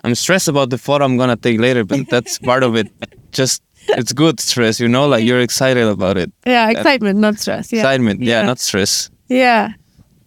i'm 0.02 0.14
stressed 0.16 0.48
about 0.48 0.68
the 0.70 0.78
photo 0.78 1.04
i'm 1.04 1.16
gonna 1.16 1.36
take 1.36 1.60
later 1.60 1.84
but 1.84 2.00
that's 2.10 2.38
part 2.40 2.62
of 2.64 2.74
it 2.74 2.88
just 3.36 3.62
it's 3.98 4.12
good 4.12 4.40
stress 4.40 4.80
you 4.80 4.88
know 4.88 5.06
like 5.06 5.24
you're 5.24 5.40
excited 5.40 5.86
about 5.86 6.16
it 6.16 6.32
Yeah, 6.46 6.70
excitement, 6.70 7.18
not 7.20 7.38
stress. 7.38 7.72
Yeah. 7.72 7.80
excitement 7.80 8.20
yeah. 8.20 8.40
Yeah. 8.40 8.46
not 8.46 8.58
stress 8.58 9.10
Yeah, 9.28 9.68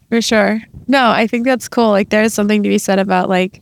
for 0.09 0.21
sure. 0.21 0.61
No, 0.87 1.09
I 1.21 1.27
think 1.27 1.45
that's 1.45 1.69
cool. 1.69 1.91
Like, 1.91 2.09
there's 2.09 2.33
something 2.33 2.63
to 2.63 2.69
be 2.69 2.77
said 2.79 2.99
about 2.99 3.29
like 3.29 3.61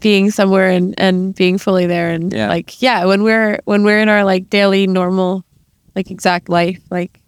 being 0.00 0.30
somewhere 0.30 0.70
and 0.70 0.94
and 0.98 1.34
being 1.34 1.58
fully 1.58 1.86
there, 1.86 2.10
and 2.10 2.32
Yeah. 2.32 2.48
like, 2.48 2.80
yeah, 2.82 3.04
when 3.06 3.22
we're 3.22 3.58
when 3.64 3.84
we're 3.84 4.00
in 4.00 4.08
our 4.08 4.24
like 4.24 4.48
daily 4.50 4.86
normal, 4.86 5.44
like 5.94 6.10
exact 6.10 6.48
life, 6.48 6.80
like, 6.90 7.20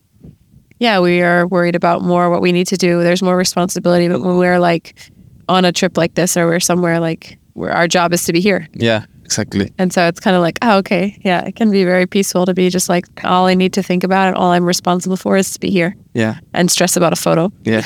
yeah, 0.81 1.01
we 1.01 1.23
are 1.23 1.47
worried 1.47 1.77
about 1.77 2.03
more 2.03 2.31
what 2.31 2.41
we 2.43 2.51
need 2.53 2.67
to 2.69 2.77
do. 2.77 3.03
There's 3.03 3.23
more 3.23 3.37
responsibility, 3.37 4.09
but 4.09 4.21
when 4.21 4.37
we're 4.37 4.59
like 4.59 4.95
on 5.49 5.65
a 5.65 5.73
trip 5.73 5.97
like 5.97 6.15
this, 6.15 6.37
or 6.37 6.47
we're 6.47 6.61
somewhere 6.61 6.99
like 7.01 7.39
where 7.55 7.73
our 7.73 7.87
job 7.89 8.13
is 8.13 8.25
to 8.25 8.33
be 8.33 8.41
here, 8.41 8.67
yeah 8.75 9.05
exactly 9.25 9.73
and 9.79 9.93
so 9.93 10.07
it's 10.09 10.21
kind 10.21 10.37
of 10.37 10.43
like, 10.43 10.59
oh, 10.63 10.79
okay, 10.79 11.17
yeah, 11.25 11.45
it 11.47 11.57
can 11.57 11.71
be 11.71 11.85
very 11.85 12.07
peaceful 12.07 12.45
to 12.47 12.55
be 12.55 12.69
just 12.71 12.89
like 12.89 13.07
all 13.25 13.47
I 13.47 13.55
need 13.55 13.73
to 13.75 13.83
think 13.83 14.05
about 14.05 14.29
and 14.29 14.37
all 14.37 14.51
I'm 14.53 14.65
responsible 14.65 15.17
for 15.17 15.37
is 15.37 15.51
to 15.53 15.61
be 15.61 15.71
here 15.71 15.95
yeah 16.15 16.35
and 16.55 16.71
stress 16.71 16.97
about 16.97 17.13
a 17.13 17.17
photo 17.17 17.51
yeah 17.65 17.83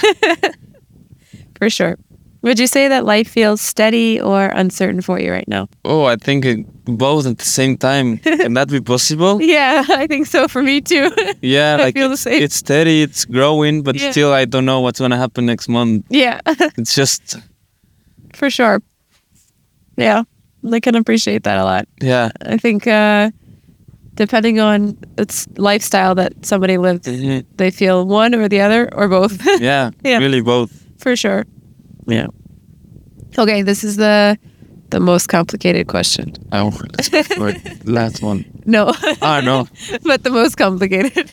for 1.59 1.71
sure. 1.71 1.97
Would 2.43 2.61
you 2.61 2.67
say 2.69 2.87
that 2.89 3.05
life 3.05 3.29
feels 3.29 3.61
steady 3.61 4.21
or 4.21 4.47
uncertain 4.47 5.01
for 5.03 5.19
you 5.19 5.33
right 5.33 5.49
now? 5.49 5.67
oh 5.85 6.05
i 6.05 6.17
think 6.17 6.45
it, 6.45 6.59
both 6.85 7.27
at 7.27 7.39
the 7.39 7.45
same 7.45 7.77
time 7.77 8.19
can 8.19 8.55
that 8.55 8.69
be 8.69 8.81
possible 8.81 9.41
Yeah, 9.57 9.85
I 10.03 10.07
think 10.07 10.27
so 10.29 10.47
for 10.49 10.63
me 10.63 10.81
too. 10.81 11.11
yeah 11.43 11.75
I 11.81 11.85
like 11.85 11.95
feel 11.95 12.09
the 12.09 12.13
it's, 12.15 12.23
same. 12.23 12.43
it's 12.43 12.55
steady 12.57 13.03
it's 13.03 13.25
growing 13.25 13.83
but 13.83 13.97
Yeah. 13.97 14.11
still 14.13 14.33
i 14.33 14.45
don't 14.47 14.65
know 14.65 14.81
what's 14.81 15.01
gonna 15.01 15.17
happen 15.19 15.47
next 15.47 15.69
month 15.69 16.05
yeah, 16.11 16.41
it's 16.79 16.95
just 16.95 17.37
for 18.35 18.51
sure. 18.51 18.81
Yeah, 19.99 20.23
I 20.75 20.81
can 20.81 20.95
appreciate 20.95 21.43
that 21.45 21.59
a 21.59 21.65
lot. 21.65 21.87
yeah 22.03 22.31
I 22.45 22.57
think 22.59 22.87
uh, 22.87 23.31
depending 24.15 24.61
on 24.61 24.97
its 25.19 25.47
lifestyle 25.59 26.15
that 26.15 26.33
somebody 26.45 26.79
lives, 26.79 27.07
Mhm. 27.07 27.45
they 27.57 27.71
feel 27.71 28.07
one 28.07 28.35
or 28.35 28.49
the 28.49 28.61
other 28.61 28.89
or 28.95 29.09
both. 29.09 29.39
yeah, 29.61 29.91
Yeah. 30.05 30.19
really 30.19 30.41
both 30.43 30.71
for 30.99 31.17
sure. 31.17 31.45
Yeah. 32.09 32.27
Okay, 33.39 33.63
this 33.63 33.85
is 33.85 33.97
the 33.97 34.37
the 34.91 35.01
most 35.01 35.27
complicated 35.29 35.87
question. 35.89 36.33
oh 36.53 36.71
let's 36.97 37.09
go 37.09 37.23
for 37.23 37.49
it. 37.49 37.87
last 37.87 38.23
one 38.23 38.45
No. 38.65 38.93
ah 39.21 39.41
no 39.45 39.67
but 40.05 40.23
the 40.23 40.31
most 40.31 40.57
complicated. 40.57 41.31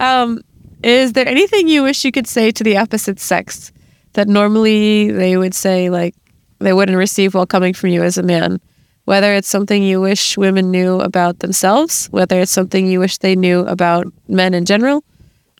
Um, 0.00 0.38
is 0.84 1.12
there 1.12 1.26
anything 1.28 1.68
you 1.68 1.82
wish 1.82 2.04
you 2.04 2.12
could 2.12 2.26
say 2.28 2.50
to 2.52 2.62
the 2.64 2.76
opposite 2.76 3.18
sex 3.20 3.72
that 4.12 4.28
normally 4.28 5.10
they 5.10 5.36
would 5.36 5.54
say 5.54 5.88
like 5.90 6.14
they 6.62 6.72
wouldn't 6.72 6.98
receive 6.98 7.34
while 7.34 7.46
coming 7.46 7.74
from 7.74 7.90
you 7.90 8.02
as 8.02 8.18
a 8.18 8.22
man? 8.22 8.60
Whether 9.04 9.34
it's 9.34 9.48
something 9.48 9.82
you 9.82 10.00
wish 10.00 10.36
women 10.38 10.70
knew 10.70 11.00
about 11.00 11.40
themselves, 11.40 12.06
whether 12.12 12.40
it's 12.40 12.52
something 12.52 12.86
you 12.86 13.00
wish 13.00 13.18
they 13.18 13.34
knew 13.34 13.60
about 13.66 14.06
men 14.28 14.54
in 14.54 14.64
general, 14.64 15.02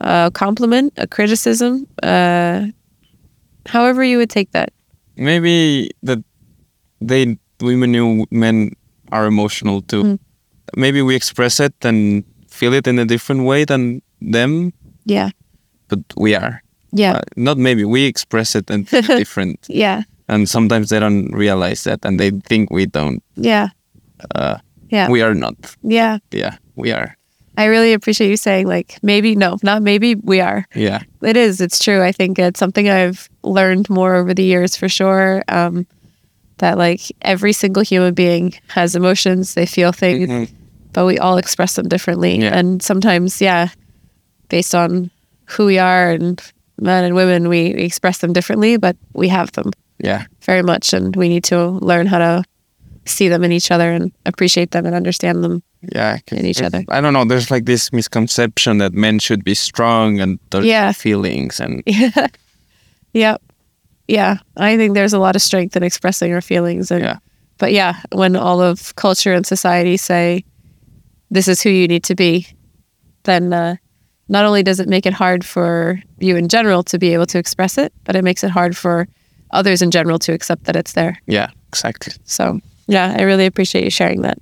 a 0.01 0.31
compliment, 0.33 0.93
a 0.97 1.07
criticism, 1.07 1.87
uh, 2.03 2.67
however 3.67 4.03
you 4.05 4.19
would 4.19 4.31
take 4.31 4.51
that. 4.53 4.71
maybe 5.17 5.91
that 6.03 6.19
they 7.01 7.37
women 7.61 7.93
knew 7.93 8.25
men 8.31 8.71
are 9.13 9.27
emotional 9.27 9.83
too. 9.83 10.03
Mm. 10.03 10.19
Maybe 10.77 11.03
we 11.03 11.15
express 11.15 11.61
it 11.61 11.75
and 11.83 12.25
feel 12.49 12.73
it 12.73 12.87
in 12.87 12.99
a 12.99 13.05
different 13.05 13.45
way 13.45 13.65
than 13.65 14.01
them, 14.21 14.73
Yeah. 15.05 15.31
but 15.89 15.99
we 16.17 16.35
are. 16.35 16.63
Yeah. 16.93 17.15
Uh, 17.17 17.21
not 17.37 17.59
maybe 17.59 17.85
we 17.85 18.07
express 18.07 18.55
it 18.55 18.71
and 18.71 18.87
different, 19.19 19.67
yeah. 19.69 20.03
And 20.29 20.49
sometimes 20.49 20.89
they 20.89 21.01
don't 21.01 21.31
realize 21.33 21.85
that, 21.85 22.05
and 22.05 22.19
they 22.21 22.31
think 22.49 22.71
we 22.71 22.87
don't. 22.87 23.23
Yeah. 23.37 23.69
Uh, 24.35 24.59
Yeah. 24.93 25.09
We 25.11 25.23
are 25.23 25.35
not. 25.35 25.55
yeah. 25.83 26.19
Yeah, 26.33 26.57
we 26.77 26.93
are. 26.93 27.17
I 27.57 27.65
really 27.67 27.93
appreciate 27.95 28.31
you 28.31 28.37
saying 28.37 28.67
like 28.67 28.99
maybe 29.03 29.35
no, 29.37 29.57
not 29.63 29.83
maybe 29.83 30.15
we 30.15 30.41
are. 30.41 30.65
Yeah, 30.75 31.01
It 31.23 31.37
is. 31.37 31.61
It's 31.61 31.79
true. 31.79 32.03
I 32.03 32.13
think 32.13 32.39
it's 32.39 32.59
something 32.61 32.89
I've 32.89 33.29
learned 33.43 33.89
more 33.91 34.15
over 34.17 34.35
the 34.35 34.43
years 34.45 34.77
for 34.77 34.89
sure. 34.89 35.43
Um, 35.49 35.87
that 36.59 36.79
like 36.79 37.01
every 37.23 37.53
single 37.53 37.83
human 37.83 38.15
being 38.15 38.55
has 38.69 38.95
emotions. 38.95 39.55
They 39.55 39.67
feel 39.67 39.93
things, 39.93 40.29
Mhm. 40.29 40.49
but 40.93 41.05
we 41.07 41.19
all 41.19 41.37
express 41.39 41.75
them 41.77 41.89
differently. 41.89 42.39
Yeah. 42.41 42.57
And 42.59 42.83
sometimes, 42.83 43.41
yeah, 43.41 43.69
based 44.49 44.75
on 44.75 45.11
who 45.57 45.67
we 45.67 45.79
are 45.79 46.11
and 46.13 46.41
men 46.81 47.05
and 47.05 47.15
women, 47.15 47.49
we, 47.49 47.75
we 47.75 47.83
express 47.85 48.19
them 48.19 48.33
differently, 48.33 48.77
but 48.79 48.97
we 49.15 49.29
have 49.29 49.53
them 49.53 49.73
yeah, 50.03 50.25
very 50.43 50.63
much, 50.63 50.93
and 50.93 51.17
we 51.17 51.29
need 51.29 51.45
to 51.45 51.67
learn 51.81 52.07
how 52.07 52.19
to 52.19 52.45
see 53.07 53.29
them 53.29 53.43
in 53.45 53.51
each 53.53 53.71
other 53.71 53.91
and 53.93 54.13
appreciate 54.27 54.71
them 54.73 54.87
and 54.87 54.95
understand 54.95 55.43
them. 55.43 55.63
Yeah. 55.93 56.19
In 56.31 56.47
each 56.47 56.63
other. 56.63 56.85
I 56.89 57.01
don't 57.01 57.13
know. 57.13 57.25
There's 57.25 57.51
like 57.51 57.65
this 57.65 57.93
misconception 57.93 58.79
that 58.79 58.93
men 58.93 59.19
should 59.19 59.43
be 59.45 59.55
strong 59.55 60.21
and 60.21 60.39
don't 60.51 60.65
Yeah. 60.65 60.87
have 60.87 60.97
feelings, 60.97 61.59
and 61.61 61.83
Yeah. 61.87 62.29
yep. 63.13 63.43
Yeah, 64.09 64.39
I 64.57 64.77
think 64.77 64.95
there's 64.95 65.13
a 65.15 65.19
lot 65.19 65.37
of 65.37 65.43
strength 65.43 65.77
in 65.77 65.83
expressing 65.83 66.33
our 66.35 66.41
feelings. 66.41 66.91
And, 66.91 67.03
Yeah. 67.03 67.19
But 67.59 67.73
yeah, 67.73 67.95
when 68.13 68.37
all 68.37 68.61
of 68.61 68.95
culture 68.97 69.33
and 69.33 69.47
society 69.47 69.97
say, 69.97 70.45
this 71.31 71.49
is 71.49 71.63
who 71.63 71.71
you 71.71 71.89
need 71.89 72.05
to 72.05 72.15
be, 72.15 72.47
then 73.25 73.53
uh, 73.53 73.77
not 74.29 74.45
only 74.45 74.63
does 74.63 74.81
it 74.81 74.89
make 74.89 75.07
it 75.07 75.13
hard 75.13 75.45
for 75.45 76.01
you 76.19 76.37
in 76.37 76.49
general 76.49 76.83
to 76.85 76.99
be 76.99 77.15
able 77.15 77.27
to 77.27 77.39
express 77.39 77.79
it, 77.79 77.93
but 78.05 78.17
it 78.17 78.23
makes 78.25 78.45
it 78.45 78.51
hard 78.51 78.77
for 78.77 79.07
others 79.53 79.83
in 79.83 79.91
general 79.91 80.19
to 80.21 80.33
accept 80.33 80.65
that 80.65 80.77
it's 80.77 80.93
there. 80.93 81.19
Yeah, 81.27 81.51
exactly. 81.69 82.13
So 82.25 82.61
yeah, 82.89 83.15
I 83.19 83.23
really 83.23 83.47
appreciate 83.47 83.85
you 83.85 83.91
sharing 83.91 84.23
that. 84.23 84.39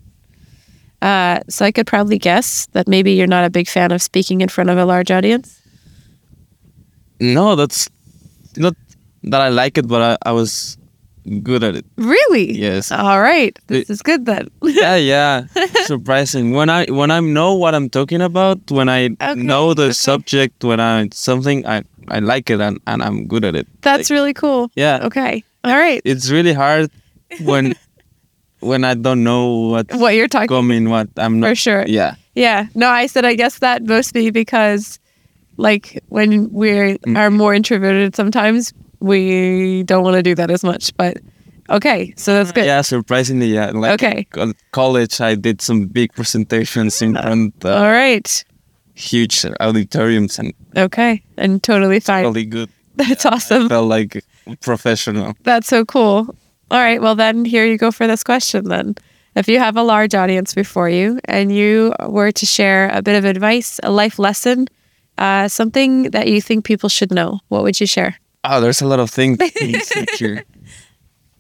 Uh, 1.03 1.40
so 1.49 1.64
I 1.64 1.73
could 1.73 1.87
probably 1.87 2.18
guess 2.18 2.66
that 2.73 2.87
maybe 2.87 3.12
you're 3.12 3.27
not 3.27 3.44
a 3.44 3.51
big 3.51 3.68
fan 3.68 3.90
of 3.92 4.03
speaking 4.03 4.40
in 4.42 4.49
front 4.49 4.70
of 4.70 4.77
a 4.79 4.85
large 4.85 5.11
audience. 5.11 5.61
No, 7.20 7.57
that's 7.57 7.88
not 8.57 8.75
that 9.25 9.40
I 9.40 9.49
like 9.49 9.79
it, 9.79 9.87
but 9.88 10.03
I, 10.25 10.31
I 10.31 10.33
was 10.33 10.79
good 11.42 11.62
at 11.62 11.75
it. 11.77 11.85
Really? 11.96 12.53
Yes. 12.53 12.90
All 12.90 13.20
right. 13.20 13.59
This 13.66 13.88
It- 13.88 13.90
is 13.90 14.03
good 14.03 14.25
then. 14.27 14.49
yeah, 14.62 14.96
yeah. 14.96 15.46
Surprising. 15.85 16.53
When 16.53 16.70
I 16.70 16.87
when 16.87 17.11
I 17.11 17.20
know 17.20 17.55
what 17.55 17.75
I'm 17.75 17.88
talking 17.90 18.20
about, 18.23 18.59
when 18.70 18.88
I 18.88 19.07
Okay, 19.20 19.35
know 19.40 19.75
the 19.75 19.85
okay. 19.85 19.92
subject, 19.92 20.64
when 20.64 20.81
I 20.81 21.09
something 21.12 21.66
I 21.66 21.83
I 22.11 22.18
like 22.18 22.51
it 22.51 22.61
and, 22.61 22.79
and 22.87 23.03
I'm 23.03 23.27
good 23.27 23.44
at 23.44 23.55
it. 23.55 23.66
That's 23.83 24.11
really 24.11 24.35
cool. 24.35 24.70
Yeah. 24.75 25.01
Okay. 25.07 25.44
All 25.64 25.77
right. 25.77 26.03
It's 26.05 26.31
really 26.31 26.53
hard 26.53 26.90
when 27.42 27.75
when 28.61 28.85
I 28.85 28.94
don't 28.94 29.23
know 29.25 29.68
what 29.70 29.92
What 29.94 30.14
you're 30.14 30.29
talking 30.29 30.49
coming, 30.49 30.88
what 30.90 31.09
I'm 31.16 31.40
not 31.40 31.49
for 31.51 31.55
sure. 31.55 31.85
Yeah. 31.87 32.14
Yeah. 32.35 32.66
No, 32.75 32.88
I 32.88 33.07
said 33.07 33.25
I 33.25 33.35
guess 33.35 33.59
that 33.61 33.83
mostly 33.85 34.31
because 34.31 34.99
like 35.57 36.03
when 36.09 36.51
we 36.53 36.70
Mm. 37.07 37.16
are 37.18 37.31
more 37.31 37.55
introverted 37.55 38.14
sometimes 38.16 38.73
we 39.01 39.83
don't 39.85 40.05
want 40.05 40.16
to 40.16 40.23
do 40.23 40.35
that 40.35 40.51
as 40.51 40.62
much. 40.62 40.94
But 40.96 41.18
okay, 41.70 42.12
so 42.16 42.35
that's 42.35 42.53
good. 42.53 42.66
Yeah, 42.66 42.83
surprisingly, 42.83 43.46
yeah. 43.46 43.70
Like 43.73 44.03
Okay. 44.03 44.27
college, 44.73 45.20
I 45.20 45.35
did 45.37 45.62
some 45.62 45.87
big 45.87 46.12
presentations 46.12 47.01
in 47.01 47.14
front 47.14 47.55
of 47.64 47.70
All 47.77 47.90
right. 47.90 48.44
Huge 49.01 49.45
auditoriums 49.61 50.39
and 50.39 50.53
Okay. 50.77 51.23
And 51.37 51.63
totally 51.63 52.01
fine. 52.01 52.25
really 52.25 52.45
good. 52.45 52.69
That's 52.97 53.25
awesome. 53.25 53.69
Felt 53.69 53.89
like 53.89 54.25
professional. 54.61 55.35
That's 55.43 55.69
so 55.69 55.85
cool. 55.85 56.35
All 56.71 56.79
right. 56.81 57.01
Well, 57.01 57.15
then 57.17 57.45
here 57.45 57.65
you 57.65 57.79
go 57.79 57.91
for 57.91 58.07
this 58.07 58.23
question 58.23 58.69
then. 58.69 58.95
If 59.37 59.49
you 59.49 59.59
have 59.59 59.77
a 59.77 59.83
large 59.83 60.15
audience 60.15 60.55
before 60.55 60.89
you 60.91 61.19
and 61.25 61.51
you 61.55 61.95
were 62.09 62.33
to 62.33 62.47
share 62.47 62.91
a 62.93 63.01
bit 63.01 63.17
of 63.17 63.25
advice, 63.25 63.81
a 63.83 63.91
life 63.91 64.19
lesson, 64.19 64.67
uh, 65.19 65.49
something 65.49 66.11
that 66.11 66.27
you 66.29 66.41
think 66.43 66.65
people 66.65 66.89
should 66.89 67.11
know, 67.13 67.39
what 67.49 67.63
would 67.63 67.81
you 67.81 67.87
share? 67.87 68.17
Oh, 68.45 68.61
there's 68.61 68.83
a 68.83 68.87
lot 68.87 69.01
of 69.01 69.11
things 69.19 69.39
here. 70.19 70.45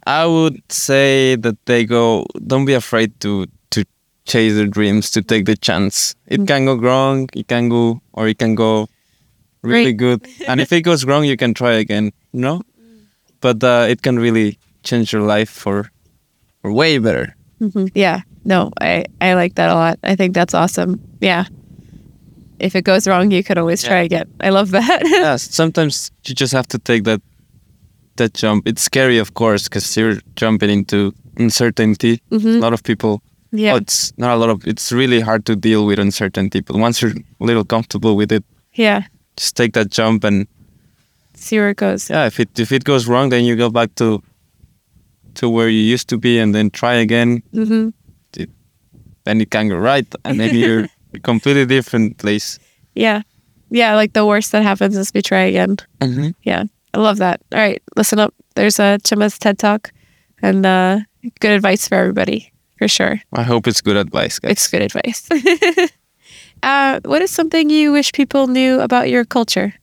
I 0.06 0.24
would 0.26 0.60
say 0.72 1.36
that 1.36 1.56
they 1.66 1.84
go. 1.84 2.24
Don't 2.46 2.64
be 2.64 2.74
afraid 2.74 3.18
to 3.20 3.46
chase 4.30 4.54
their 4.54 4.70
dreams, 4.78 5.10
to 5.10 5.22
take 5.22 5.44
the 5.44 5.56
chance. 5.56 6.14
It 6.26 6.46
can 6.46 6.64
go 6.64 6.76
wrong, 6.76 7.28
it 7.34 7.46
can 7.48 7.68
go, 7.68 8.00
or 8.12 8.28
it 8.28 8.38
can 8.38 8.54
go 8.54 8.88
really 9.62 9.92
Great. 9.92 10.20
good. 10.22 10.48
And 10.48 10.60
if 10.60 10.72
it 10.72 10.82
goes 10.82 11.04
wrong, 11.04 11.24
you 11.24 11.36
can 11.36 11.52
try 11.54 11.72
again. 11.72 12.12
No, 12.32 12.62
but 13.40 13.62
uh, 13.64 13.86
it 13.88 14.02
can 14.02 14.18
really 14.18 14.58
change 14.82 15.12
your 15.12 15.22
life 15.22 15.50
for, 15.50 15.90
for 16.62 16.72
way 16.72 16.98
better. 16.98 17.34
Yeah. 17.94 18.20
No, 18.44 18.70
I, 18.80 19.04
I 19.20 19.34
like 19.34 19.54
that 19.56 19.68
a 19.70 19.74
lot. 19.74 19.98
I 20.02 20.16
think 20.16 20.34
that's 20.34 20.54
awesome. 20.54 21.00
Yeah. 21.20 21.44
If 22.58 22.74
it 22.74 22.84
goes 22.84 23.06
wrong, 23.08 23.30
you 23.30 23.42
could 23.42 23.58
always 23.58 23.82
try 23.82 24.00
again. 24.02 24.28
I 24.40 24.50
love 24.50 24.70
that. 24.70 25.02
yeah, 25.04 25.36
sometimes 25.36 26.10
you 26.26 26.34
just 26.34 26.52
have 26.52 26.66
to 26.68 26.78
take 26.78 27.04
that 27.04 27.20
that 28.16 28.34
jump. 28.34 28.68
It's 28.68 28.82
scary, 28.82 29.18
of 29.18 29.32
course, 29.34 29.68
because 29.68 29.96
you're 29.96 30.20
jumping 30.36 30.70
into 30.70 31.12
uncertainty. 31.36 32.20
A 32.30 32.36
lot 32.36 32.72
of 32.72 32.82
people. 32.82 33.22
Yeah. 33.52 33.72
Oh, 33.74 33.76
it's 33.76 34.12
not 34.18 34.30
a 34.34 34.36
lot 34.36 34.50
of. 34.50 34.66
It's 34.66 34.92
really 34.92 35.20
hard 35.20 35.44
to 35.46 35.56
deal 35.56 35.86
with 35.86 35.98
uncertainty. 35.98 36.60
But 36.60 36.76
once 36.76 37.02
you're 37.02 37.12
a 37.12 37.44
little 37.44 37.64
comfortable 37.64 38.16
with 38.16 38.32
it, 38.32 38.44
yeah. 38.74 39.02
just 39.36 39.56
take 39.56 39.72
that 39.74 39.90
jump 39.90 40.24
and 40.24 40.46
See 41.34 41.58
where 41.58 41.70
it 41.70 41.76
goes. 41.78 42.10
yeah. 42.10 42.26
If 42.26 42.38
it 42.38 42.58
if 42.58 42.70
it 42.72 42.84
goes 42.84 43.06
wrong, 43.08 43.30
then 43.30 43.44
you 43.44 43.56
go 43.56 43.70
back 43.70 43.94
to 43.96 44.22
to 45.34 45.48
where 45.48 45.68
you 45.68 45.80
used 45.80 46.08
to 46.08 46.18
be, 46.18 46.38
and 46.38 46.54
then 46.54 46.70
try 46.70 46.94
again. 46.94 47.42
hmm 47.52 47.90
Then 49.24 49.40
it 49.40 49.50
can 49.50 49.68
go 49.68 49.76
right, 49.76 50.06
and 50.24 50.38
maybe 50.38 50.58
you're 50.66 50.88
a 51.14 51.18
completely 51.20 51.66
different 51.66 52.18
place. 52.18 52.58
Yeah. 52.94 53.22
Yeah. 53.70 53.94
Like 53.94 54.12
the 54.12 54.24
worst 54.26 54.52
that 54.52 54.62
happens 54.62 54.96
is 54.96 55.12
we 55.14 55.22
try 55.22 55.40
again. 55.42 55.76
Mm-hmm. 56.00 56.30
Yeah, 56.42 56.64
I 56.94 56.98
love 56.98 57.18
that. 57.18 57.40
All 57.52 57.58
right, 57.60 57.82
listen 57.96 58.18
up. 58.18 58.34
There's 58.54 58.78
a 58.80 58.98
Chema's 59.04 59.38
TED 59.38 59.58
Talk, 59.58 59.92
and 60.42 60.64
uh, 60.66 61.00
good 61.40 61.52
advice 61.52 61.86
for 61.88 61.94
everybody, 61.96 62.50
for 62.80 62.88
sure. 62.88 63.20
I 63.34 63.42
hope 63.42 63.66
it's 63.66 63.82
good 63.82 63.98
advice, 63.98 64.38
guys. 64.38 64.52
It's 64.52 64.68
good 64.68 64.80
advice. 64.80 65.28
uh, 66.62 67.00
what 67.04 67.20
is 67.20 67.30
something 67.30 67.68
you 67.68 67.92
wish 67.92 68.10
people 68.12 68.46
knew 68.46 68.80
about 68.80 69.10
your 69.10 69.26
culture? 69.26 69.74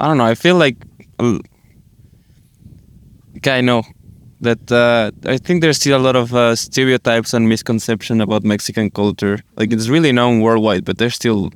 I 0.00 0.08
don't 0.08 0.16
know. 0.16 0.24
I 0.24 0.34
feel 0.34 0.56
like, 0.56 0.76
uh, 1.18 1.38
okay, 3.36 3.58
I 3.58 3.60
know 3.60 3.82
that 4.40 4.72
uh, 4.72 5.10
I 5.26 5.36
think 5.36 5.60
there's 5.60 5.76
still 5.76 6.00
a 6.00 6.04
lot 6.08 6.16
of 6.16 6.34
uh, 6.34 6.56
stereotypes 6.56 7.34
and 7.34 7.46
misconception 7.46 8.22
about 8.22 8.42
Mexican 8.42 8.88
culture. 8.90 9.38
Like 9.56 9.70
it's 9.70 9.88
really 9.88 10.12
known 10.12 10.40
worldwide, 10.40 10.86
but 10.86 10.96
there's 10.96 11.14
still 11.14 11.50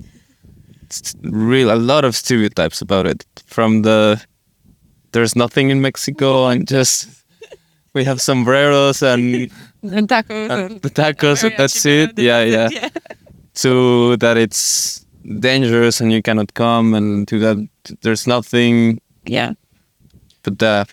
real 1.22 1.72
a 1.72 1.80
lot 1.80 2.04
of 2.04 2.14
stereotypes 2.14 2.82
about 2.82 3.06
it. 3.06 3.24
From 3.46 3.82
the 3.82 4.22
there's 5.12 5.34
nothing 5.34 5.70
in 5.70 5.80
Mexico 5.80 6.48
and 6.48 6.68
just 6.68 7.08
we 7.94 8.04
have 8.04 8.20
sombreros 8.20 9.02
and, 9.02 9.50
And 9.82 10.08
tacos. 10.08 10.50
and 10.50 10.82
the 10.82 10.90
tacos 10.90 11.42
and 11.44 11.54
that's 11.56 11.84
it. 11.86 12.18
Yeah, 12.18 12.42
yeah. 12.42 12.88
To 13.54 14.16
that 14.18 14.36
it's 14.36 15.04
dangerous 15.40 16.00
and 16.00 16.12
you 16.12 16.22
cannot 16.22 16.54
come, 16.54 16.94
and 16.94 17.26
to 17.28 17.38
that 17.40 17.68
there's 18.02 18.26
nothing 18.26 19.00
yeah, 19.26 19.52
but 20.42 20.62
uh, 20.62 20.84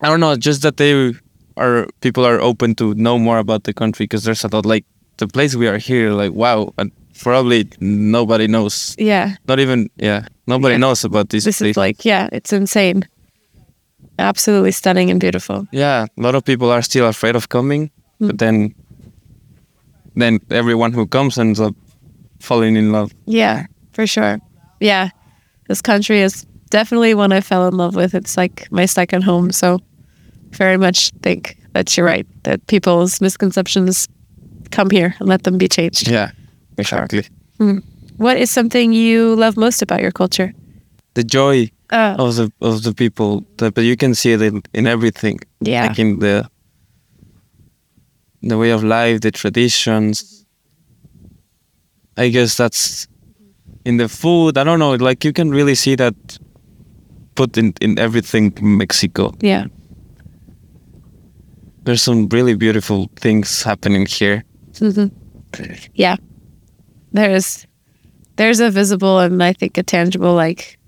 I 0.00 0.08
don't 0.08 0.20
know, 0.20 0.36
just 0.36 0.62
that 0.62 0.76
they 0.76 1.12
are 1.56 1.86
people 2.00 2.26
are 2.26 2.40
open 2.40 2.74
to 2.76 2.94
know 2.94 3.18
more 3.18 3.38
about 3.38 3.64
the 3.64 3.72
country 3.72 4.04
because 4.04 4.24
there's 4.24 4.44
a 4.44 4.48
lot 4.48 4.66
like 4.66 4.84
the 5.18 5.26
place 5.26 5.54
we 5.56 5.68
are 5.68 5.78
here, 5.78 6.10
like 6.10 6.32
wow, 6.32 6.72
and 6.76 6.90
probably 7.22 7.68
nobody 7.80 8.46
knows, 8.46 8.94
yeah. 8.98 9.36
not 9.48 9.58
even 9.58 9.88
yeah, 9.96 10.26
nobody 10.46 10.74
Yeah. 10.74 10.78
knows 10.80 11.04
about 11.04 11.30
this, 11.30 11.44
This 11.44 11.58
place. 11.58 11.70
is 11.70 11.76
like, 11.76 12.04
yeah, 12.04 12.28
it's 12.32 12.52
insane. 12.52 13.04
Absolutely 14.18 14.72
stunning 14.72 15.10
and 15.10 15.20
beautiful. 15.20 15.66
yeah, 15.72 16.06
a 16.18 16.22
lot 16.22 16.34
of 16.34 16.42
people 16.44 16.70
are 16.70 16.82
still 16.82 17.06
afraid 17.08 17.36
of 17.36 17.48
coming, 17.48 17.90
Hmm. 18.18 18.26
but 18.28 18.38
then 18.38 18.74
then 20.16 20.38
everyone 20.50 20.92
who 20.94 21.06
comes 21.06 21.38
ends 21.38 21.60
up 21.60 21.74
falling 22.40 22.76
in 22.76 22.92
love. 22.92 23.12
Yeah, 23.26 23.66
for 23.92 24.06
sure. 24.06 24.38
Yeah, 24.80 25.10
this 25.68 25.82
country 25.82 26.20
is 26.22 26.46
definitely 26.70 27.14
one 27.14 27.32
I 27.32 27.40
fell 27.42 27.68
in 27.68 27.76
love 27.76 27.94
with. 27.96 28.14
It's 28.14 28.36
like 28.36 28.66
my 28.70 28.86
second 28.86 29.22
home. 29.24 29.52
So, 29.52 29.78
very 30.52 30.76
much 30.78 31.10
think 31.22 31.56
that 31.74 31.94
you're 31.96 32.06
right. 32.06 32.26
That 32.44 32.66
people's 32.66 33.20
misconceptions 33.20 34.08
come 34.70 34.88
here 34.90 35.14
and 35.20 35.28
let 35.28 35.42
them 35.42 35.58
be 35.58 35.68
changed. 35.68 36.08
Yeah, 36.08 36.30
exactly. 36.78 37.24
What 38.16 38.38
is 38.38 38.50
something 38.50 38.92
you 38.94 39.34
love 39.36 39.56
most 39.58 39.82
about 39.82 40.00
your 40.00 40.12
culture? 40.12 40.52
The 41.16 41.24
joy 41.24 41.70
Uh, 41.92 42.14
of 42.18 42.34
the 42.36 42.50
of 42.60 42.82
the 42.82 42.92
people, 42.92 43.42
but 43.56 43.78
you 43.78 43.96
can 43.96 44.14
see 44.14 44.32
it 44.34 44.42
in, 44.42 44.60
in 44.72 44.86
everything. 44.86 45.38
yeah, 45.68 45.86
like 45.88 46.02
in 46.02 46.18
the 46.18 46.44
the 48.48 48.56
way 48.56 48.72
of 48.74 48.82
life, 48.82 49.20
the 49.20 49.30
traditions. 49.30 50.44
I 52.18 52.28
guess 52.32 52.56
that's 52.56 53.08
in 53.84 53.98
the 53.98 54.08
food. 54.08 54.58
I 54.58 54.64
don't 54.64 54.78
know. 54.78 54.94
Like 55.08 55.24
you 55.28 55.32
can 55.32 55.50
really 55.50 55.74
see 55.74 55.96
that 55.96 56.14
put 57.34 57.56
in 57.56 57.72
in 57.80 57.98
everything 57.98 58.52
Mexico. 58.60 59.32
yeah, 59.42 59.66
There's 61.84 62.02
some 62.02 62.28
really 62.32 62.56
beautiful 62.56 63.06
things 63.20 63.62
happening 63.64 64.06
here. 64.20 64.42
Mhm. 64.80 65.10
yeah. 65.94 66.16
There's 67.12 67.66
there's 68.36 68.60
a 68.60 68.70
visible 68.70 69.18
and 69.24 69.42
I 69.42 69.52
think 69.54 69.78
a 69.78 69.82
tangible 69.82 70.34
like 70.46 70.78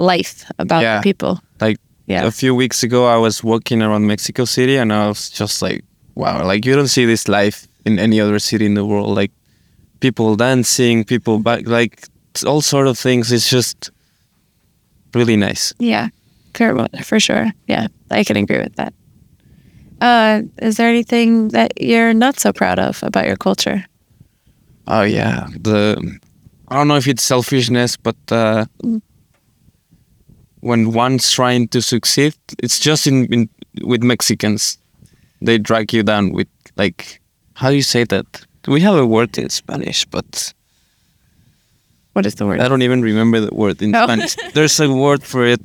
life 0.00 0.44
about 0.58 0.82
Yeah. 0.82 0.96
the 0.98 1.02
people. 1.02 1.40
Like 1.60 1.78
Yeah, 2.06 2.26
a 2.26 2.30
few 2.30 2.54
weeks 2.56 2.82
ago, 2.82 3.06
I 3.06 3.16
was 3.18 3.44
walking 3.44 3.82
around 3.82 4.06
Mexico 4.06 4.44
City, 4.44 4.76
and 4.80 4.92
I 4.92 5.06
was 5.08 5.30
just 5.30 5.62
like, 5.62 5.84
"Wow! 6.16 6.44
Like 6.52 6.66
you 6.68 6.74
don't 6.76 6.88
see 6.90 7.06
this 7.06 7.28
life 7.28 7.68
in 7.84 7.98
any 7.98 8.20
other 8.20 8.38
city 8.40 8.64
in 8.66 8.74
the 8.74 8.84
world. 8.84 9.16
Like 9.20 9.30
people 10.00 10.34
dancing, 10.36 11.04
people 11.04 11.38
back, 11.38 11.68
like 11.68 12.08
all 12.46 12.60
sort 12.62 12.88
of 12.88 12.98
things. 12.98 13.30
It's 13.30 13.48
just 13.50 13.90
really 15.14 15.36
nice." 15.36 15.72
yeah, 15.78 16.08
for 16.54 16.88
for 17.04 17.20
sure. 17.20 17.52
Yeah, 17.68 17.86
I 18.10 18.24
can 18.24 18.36
agree 18.36 18.58
with 18.58 18.74
that. 18.76 18.92
Uh, 20.00 20.42
is 20.66 20.76
there 20.76 20.88
anything 20.88 21.48
that 21.52 21.70
you're 21.80 22.14
not 22.14 22.40
so 22.40 22.52
proud 22.52 22.78
of 22.78 23.02
about 23.02 23.26
your 23.26 23.36
culture? 23.36 23.84
Oh 24.86 25.02
yeah, 25.06 25.46
the 25.62 25.96
I 26.68 26.74
don't 26.76 26.88
know 26.88 26.96
if 26.98 27.06
it's 27.06 27.22
selfishness, 27.22 27.96
but 27.96 28.16
uh, 28.32 28.64
when 30.60 30.92
one's 30.92 31.30
trying 31.30 31.68
to 31.68 31.80
succeed, 31.82 32.34
it's 32.62 32.78
just 32.78 33.06
in, 33.06 33.26
in 33.32 33.48
with 33.82 34.02
Mexicans. 34.02 34.78
They 35.42 35.58
drag 35.58 35.92
you 35.92 36.02
down 36.02 36.32
with 36.32 36.48
like 36.76 37.20
how 37.54 37.70
do 37.70 37.76
you 37.76 37.82
say 37.82 38.04
that? 38.04 38.26
We 38.68 38.80
have 38.82 38.94
a 38.96 39.06
word 39.06 39.38
in 39.38 39.48
Spanish, 39.50 40.04
but 40.06 40.52
What 42.12 42.26
is 42.26 42.34
the 42.34 42.44
word? 42.46 42.60
I 42.60 42.68
don't 42.68 42.82
even 42.82 43.02
remember 43.02 43.40
the 43.40 43.54
word 43.54 43.80
in 43.82 43.94
Oh. 43.94 44.04
Spanish. 44.04 44.36
There's 44.54 44.80
a 44.80 44.88
word 44.92 45.22
for 45.22 45.44
it. 45.46 45.60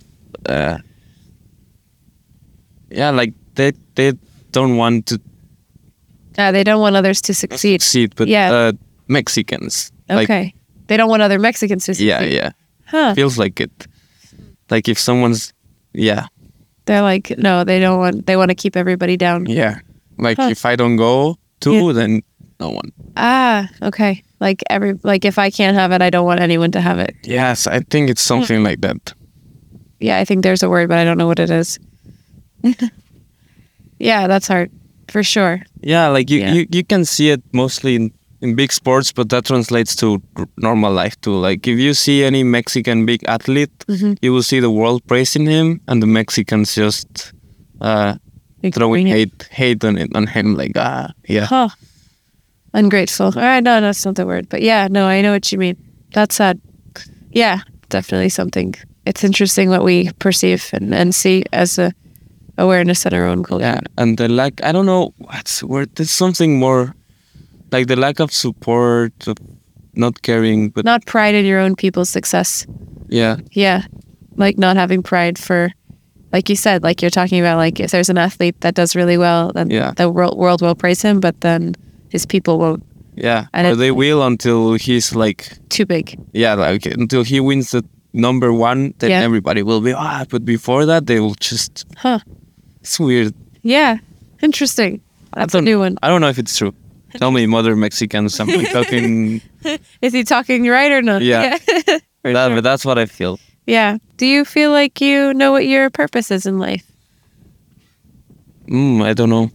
Uh, 0.45 0.77
yeah, 2.89 3.09
like 3.11 3.33
they 3.55 3.73
they 3.95 4.13
don't 4.51 4.77
want 4.77 5.05
to 5.07 5.19
Uh, 6.37 6.51
they 6.51 6.63
don't 6.63 6.81
want 6.81 6.95
others 6.95 7.21
to 7.21 7.33
succeed. 7.33 7.81
succeed, 7.81 8.13
but 8.15 8.27
Yeah. 8.27 8.51
uh, 8.53 8.71
Mexicans. 9.07 9.91
Like, 10.09 10.29
Okay. 10.29 10.53
they 10.87 10.97
don't 10.97 11.09
want 11.09 11.21
other 11.21 11.39
Mexicans 11.39 11.85
to 11.85 11.93
succeed. 11.93 12.07
yeah, 12.07 12.21
yeah. 12.23 12.51
Huh. 12.85 13.13
Feels 13.15 13.37
like 13.37 13.63
it. 13.63 13.87
Like 14.69 14.87
if 14.89 14.97
someone's, 14.99 15.53
yeah, 15.93 16.25
They're 16.85 17.01
like, 17.01 17.33
no, 17.37 17.63
they 17.63 17.79
don't 17.79 17.99
want. 17.99 18.25
They 18.25 18.35
want 18.37 18.49
to 18.49 18.55
keep 18.55 18.75
everybody 18.75 19.17
down. 19.17 19.45
yeah. 19.47 19.79
Like 20.17 20.37
Huh. 20.37 20.49
if 20.51 20.65
I 20.65 20.75
don't 20.75 20.95
go 20.97 21.35
too, 21.59 21.87
Yeah. 21.87 21.93
then 21.93 22.21
no 22.59 22.69
one. 22.69 22.91
Ah, 23.17 23.67
okay. 23.81 24.23
Like 24.39 24.63
every 24.69 24.93
like 25.03 25.25
if 25.25 25.37
I 25.39 25.49
can't 25.49 25.75
have 25.77 25.91
it, 25.95 26.01
I 26.01 26.09
don't 26.09 26.25
want 26.25 26.39
anyone 26.41 26.71
to 26.71 26.81
have 26.81 26.99
it. 26.99 27.15
Yes, 27.23 27.67
I 27.67 27.79
think 27.89 28.09
it's 28.09 28.21
something 28.21 28.63
like 28.63 28.81
that. 28.81 29.13
Yeah, 29.99 30.21
I 30.21 30.25
think 30.25 30.43
there's 30.43 30.63
a 30.63 30.69
word, 30.69 30.89
but 30.89 30.97
I 30.99 31.05
don't 31.05 31.17
know 31.17 31.27
what 31.27 31.39
it 31.39 31.49
is. 31.49 31.79
yeah, 33.99 34.27
that's 34.27 34.47
hard 34.47 34.71
for 35.07 35.23
sure. 35.23 35.61
Yeah, 35.81 36.07
like 36.09 36.29
you, 36.29 36.39
Yeah. 36.39 36.53
you, 36.53 36.67
you 36.71 36.83
can 36.83 37.05
see 37.05 37.29
it 37.29 37.41
mostly 37.53 37.95
in, 37.95 38.11
in 38.45 38.55
big 38.55 38.71
sports, 38.71 39.11
but 39.13 39.27
that 39.29 39.45
translates 39.45 39.95
to 39.97 40.21
normal 40.57 40.93
life 40.93 41.15
too. 41.21 41.35
Like 41.49 41.67
if 41.67 41.77
you 41.79 41.93
see 41.93 42.23
any 42.23 42.43
Mexican 42.43 43.05
big 43.05 43.21
athlete, 43.27 43.73
Mhm. 43.87 44.17
you 44.21 44.33
will 44.33 44.43
see 44.43 44.61
the 44.61 44.69
world 44.69 45.01
praising 45.07 45.45
him, 45.47 45.79
and 45.87 46.01
the 46.01 46.07
Mexicans 46.07 46.75
just 46.75 47.33
uh, 47.81 48.13
throwing 48.73 49.07
it. 49.07 49.15
hate 49.17 49.47
hate 49.51 49.83
on 49.87 49.97
it 49.97 50.09
on 50.15 50.27
him. 50.27 50.55
Like 50.57 50.71
ah, 50.77 51.07
yeah, 51.27 51.45
Huh. 51.47 51.69
Ungrateful. 52.73 53.27
All 53.27 53.41
right, 53.41 53.63
no, 53.63 53.79
that's 53.81 54.05
not 54.05 54.15
the 54.15 54.25
word. 54.25 54.49
But 54.49 54.61
yeah, 54.61 54.87
no, 54.91 55.05
I 55.07 55.21
know 55.21 55.31
what 55.31 55.51
you 55.51 55.57
mean. 55.57 55.75
That's 56.13 56.35
sad. 56.35 56.59
Yeah, 57.31 57.59
definitely 57.89 58.29
something. 58.29 58.75
It's 59.05 59.23
interesting 59.23 59.69
what 59.69 59.83
we 59.83 60.09
perceive 60.19 60.69
and, 60.73 60.93
and 60.93 61.13
see 61.15 61.43
as 61.53 61.79
a 61.79 61.91
awareness 62.57 63.05
in 63.05 63.13
our 63.13 63.25
own 63.27 63.43
culture. 63.43 63.65
yeah. 63.65 63.79
And 63.97 64.17
the 64.17 64.27
lack, 64.27 64.53
I 64.63 64.71
don't 64.71 64.85
know 64.85 65.13
what's 65.17 65.63
word. 65.63 65.89
There's 65.95 66.11
something 66.11 66.59
more, 66.59 66.93
like 67.71 67.87
the 67.87 67.95
lack 67.95 68.19
of 68.19 68.31
support, 68.31 69.27
of 69.27 69.37
not 69.95 70.21
caring, 70.21 70.69
but 70.69 70.85
Not 70.85 71.05
pride 71.05 71.35
in 71.35 71.45
your 71.45 71.59
own 71.59 71.75
people's 71.75 72.09
success. 72.09 72.65
yeah, 73.09 73.37
Yeah. 73.51 73.83
Like 74.37 74.57
not 74.57 74.75
having 74.75 75.01
pride 75.03 75.37
for, 75.39 75.71
like 76.33 76.49
you 76.49 76.55
said, 76.57 76.83
like 76.83 77.01
you're 77.01 77.09
talking 77.11 77.39
about, 77.39 77.57
like 77.57 77.79
if 77.79 77.91
there's 77.91 78.09
an 78.09 78.17
athlete 78.17 78.59
that 78.61 78.75
does 78.75 78.95
really 78.95 79.17
well, 79.17 79.51
then 79.53 79.69
Yeah. 79.69 79.93
the 79.95 80.09
world, 80.09 80.37
world 80.37 80.61
will 80.61 80.75
praise 80.75 81.01
him, 81.01 81.19
but 81.21 81.39
then 81.41 81.75
his 82.09 82.25
people 82.25 82.57
won't. 82.59 82.83
yeah. 83.15 83.47
And 83.53 83.67
or 83.67 83.71
it- 83.71 83.77
they 83.77 83.91
will 83.91 84.21
until 84.23 84.73
he's 84.73 85.15
like 85.15 85.47
Too 85.69 85.85
big. 85.85 86.19
yeah, 86.33 86.53
like 86.55 86.85
until 86.85 87.23
he 87.23 87.39
wins 87.39 87.71
the 87.71 87.83
number 88.13 88.51
one, 88.51 88.93
then 88.99 89.09
Yeah. 89.11 89.23
everybody 89.23 89.63
will 89.63 89.79
be 89.81 89.93
ah. 89.93 90.25
But 90.29 90.43
before 90.43 90.85
that, 90.85 91.05
they 91.07 91.19
will 91.21 91.35
just. 91.39 91.85
Huh. 91.97 92.19
It's 92.81 92.99
weird. 92.99 93.33
Yeah. 93.63 93.97
Interesting. 94.41 94.99
That's 95.33 95.55
a 95.55 95.61
new 95.61 95.79
one. 95.79 95.97
I 96.03 96.07
don't 96.09 96.19
know 96.21 96.29
if 96.29 96.37
it's 96.37 96.57
true. 96.57 96.73
Tell 97.19 97.31
me, 97.31 97.45
mother 97.47 97.75
Mexican, 97.75 98.27
I'm 98.39 98.65
talking. 98.65 99.41
Is 100.01 100.13
he 100.13 100.23
talking 100.23 100.67
right 100.67 100.91
or 100.91 101.01
not? 101.01 101.21
Yeah. 101.21 101.57
For 101.57 101.63
that, 102.33 102.47
sure. 102.47 102.55
but 102.55 102.61
that's 102.63 102.85
what 102.85 102.97
I 102.97 103.05
feel. 103.05 103.39
Yeah. 103.67 103.97
Do 104.17 104.25
you 104.25 104.45
feel 104.45 104.71
like 104.71 105.01
you 105.01 105.33
know 105.33 105.51
what 105.51 105.65
your 105.65 105.89
purpose 105.89 106.31
is 106.31 106.45
in 106.45 106.59
life? 106.59 106.83
Mm, 108.67 109.03
I 109.03 109.13
don't 109.13 109.29
know. 109.29 109.49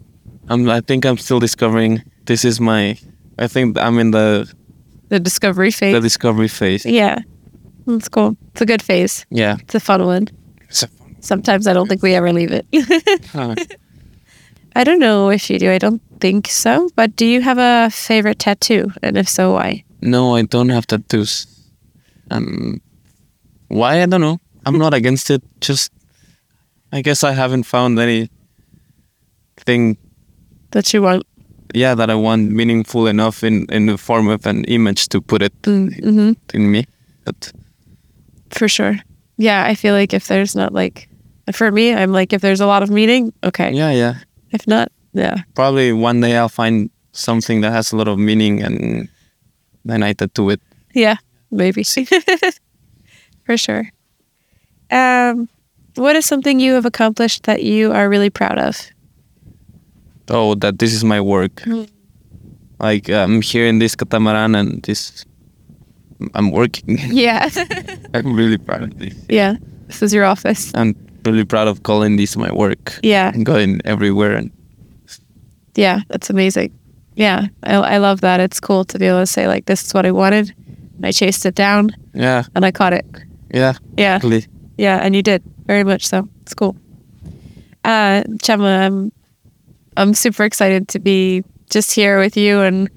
I'm. 0.49 0.68
I 0.68 0.81
think 0.81 1.05
I'm 1.05 1.18
still 1.18 1.40
discovering. 1.40 2.03
This 2.27 2.44
is 2.44 2.61
my. 2.61 2.96
I 3.38 3.46
think 3.49 3.79
I'm 3.79 3.99
in 3.99 4.11
the 4.11 4.53
The 5.09 5.20
discovery 5.20 5.70
phase. 5.70 5.94
the 5.94 6.01
discovery 6.01 6.49
phase. 6.49 6.85
yeah. 6.85 7.18
That's 7.87 8.09
cool. 8.09 8.37
It's 8.53 8.61
a 8.61 8.66
good 8.66 8.83
phase. 8.83 9.25
Yeah. 9.31 9.57
It's 9.61 9.75
a 9.75 9.81
fun 9.81 10.05
one. 10.05 10.29
It's 10.68 10.83
a- 10.85 10.88
Sometimes 11.20 11.66
I 11.66 11.73
don't 11.73 11.88
think 11.88 12.03
we 12.03 12.14
ever 12.14 12.33
leave 12.33 12.53
it. 12.53 12.66
huh. 13.33 13.55
I 14.77 14.85
don't 14.85 15.01
know 15.01 15.31
if 15.31 15.51
you 15.51 15.59
do. 15.59 15.70
I 15.70 15.79
don't 15.79 16.01
think 16.21 16.47
so. 16.49 16.89
But 16.97 17.17
do 17.17 17.25
you 17.27 17.41
have 17.43 17.59
a 17.59 17.91
favorite 17.91 18.39
tattoo? 18.39 18.91
And 19.03 19.17
if 19.19 19.29
so, 19.29 19.53
why? 19.53 19.85
No, 20.01 20.37
I 20.37 20.43
don't 20.43 20.69
have 20.71 20.87
tattoos. 20.87 21.47
Um, 22.31 22.81
why? 23.69 24.03
I 24.03 24.07
don't 24.07 24.21
know. 24.21 24.39
I'm 24.67 24.79
not 24.79 24.95
against 24.95 25.31
it. 25.31 25.43
Just, 25.61 25.93
I 26.93 27.03
guess 27.03 27.25
I 27.25 27.33
haven't 27.33 27.65
found 27.65 27.99
any 27.99 28.29
thing 29.57 29.97
That 30.71 30.93
you 30.95 31.03
want? 31.03 31.25
yeah 31.75 31.95
that 31.95 32.11
I 32.11 32.15
want 32.17 32.51
meaningful 32.51 33.07
enough 33.07 33.45
in 33.45 33.67
in 33.71 33.87
the 33.87 33.97
form 33.97 34.29
of 34.29 34.45
an 34.47 34.65
image 34.65 35.09
to 35.09 35.21
put 35.21 35.43
it 35.43 35.53
Mm-hmm. 35.63 36.33
in 36.55 36.71
me. 36.73 36.85
But 37.25 37.53
For 38.51 38.69
sure. 38.69 38.97
Yeah, 39.39 39.65
I 39.71 39.75
feel 39.77 39.95
like 39.95 40.13
if 40.17 40.27
there's 40.27 40.55
not 40.57 40.73
like, 40.73 41.09
for 41.53 41.71
me, 41.71 41.95
I'm 41.95 42.13
like, 42.13 42.33
if 42.35 42.41
there's 42.43 42.61
a 42.61 42.67
lot 42.67 42.83
of 42.83 42.91
meaning, 42.91 43.33
okay. 43.45 43.71
yeah, 43.73 43.91
yeah. 43.93 44.15
If 44.51 44.67
not, 44.67 44.89
yeah. 45.12 45.42
Probably 45.55 45.92
one 45.92 46.20
day 46.20 46.37
I'll 46.37 46.49
find 46.49 46.90
something 47.12 47.61
that 47.62 47.73
has 47.73 47.92
a 47.92 47.96
lot 47.96 48.09
of 48.09 48.18
meaning 48.18 48.62
and 48.62 49.09
then 49.85 50.03
I 50.03 50.12
tattoo 50.12 50.51
it. 50.51 50.61
Yeah, 50.94 51.16
maybe. 51.51 51.83
For 53.46 53.57
sure. 53.57 53.85
Um, 54.90 55.49
what 55.96 56.16
is 56.16 56.27
something 56.27 56.61
you 56.61 56.75
have 56.75 56.85
accomplished 56.87 57.44
that 57.44 57.62
you 57.62 57.92
are 57.92 58.09
really 58.09 58.31
proud 58.31 58.59
of? 58.59 58.77
Oh, 60.29 60.55
that 60.57 60.79
this 60.79 60.92
is 60.92 61.03
my 61.05 61.20
work. 61.20 61.57
Mm. 61.66 61.88
Like 62.79 63.11
I'm 63.11 63.42
here 63.42 63.66
in 63.66 63.79
this 63.79 63.96
catamaran 63.96 64.55
and 64.55 64.83
this, 64.83 65.25
I'm 66.35 66.51
working. 66.51 66.99
Yeah. 67.11 67.49
I'm 68.14 68.35
really 68.35 68.59
proud 68.59 68.83
of 68.83 68.99
this. 68.99 69.14
yeah. 69.29 69.57
This 69.88 70.03
is 70.03 70.14
your 70.14 70.25
office. 70.25 70.70
I'm 70.75 70.94
really 71.25 71.44
proud 71.44 71.66
of 71.66 71.83
calling 71.83 72.16
this 72.16 72.37
my 72.37 72.53
work. 72.53 72.99
Yeah. 73.03 73.33
And 73.35 73.44
going 73.44 73.81
everywhere 73.85 74.37
and 74.37 74.51
Yeah. 75.75 76.01
That's 76.09 76.31
amazing. 76.31 76.73
Yeah. 77.15 77.47
I, 77.63 77.75
I 77.75 77.97
love 77.99 78.21
that. 78.23 78.41
It's 78.41 78.61
cool 78.61 78.85
to 78.87 78.99
be 78.99 79.07
able 79.07 79.21
to 79.21 79.27
say, 79.27 79.47
like, 79.49 79.67
this 79.67 79.85
is 79.85 79.95
what 79.95 80.07
I 80.07 80.11
wanted. 80.11 80.55
And 80.97 81.07
I 81.07 81.13
chased 81.13 81.47
it 81.47 81.55
down 81.55 81.91
yeah, 82.13 82.45
and 82.55 82.65
I 82.65 82.71
caught 82.73 82.93
it. 82.93 83.07
yeah, 83.55 83.75
Yeah. 83.97 84.19
really. 84.23 84.47
Yeah. 84.77 84.99
And 85.03 85.15
you 85.17 85.23
did 85.23 85.43
very 85.67 85.85
much 85.85 86.07
so. 86.07 86.29
It's 86.43 86.55
cool. 86.55 86.77
Uh, 87.85 88.23
Chema, 88.43 88.87
I'm, 88.87 89.13
I'm 89.97 90.13
super 90.15 90.45
excited 90.45 90.89
to 90.89 90.99
be 90.99 91.43
just 91.71 91.93
here 91.95 92.19
with 92.19 92.37
you 92.37 92.61
and 92.61 92.91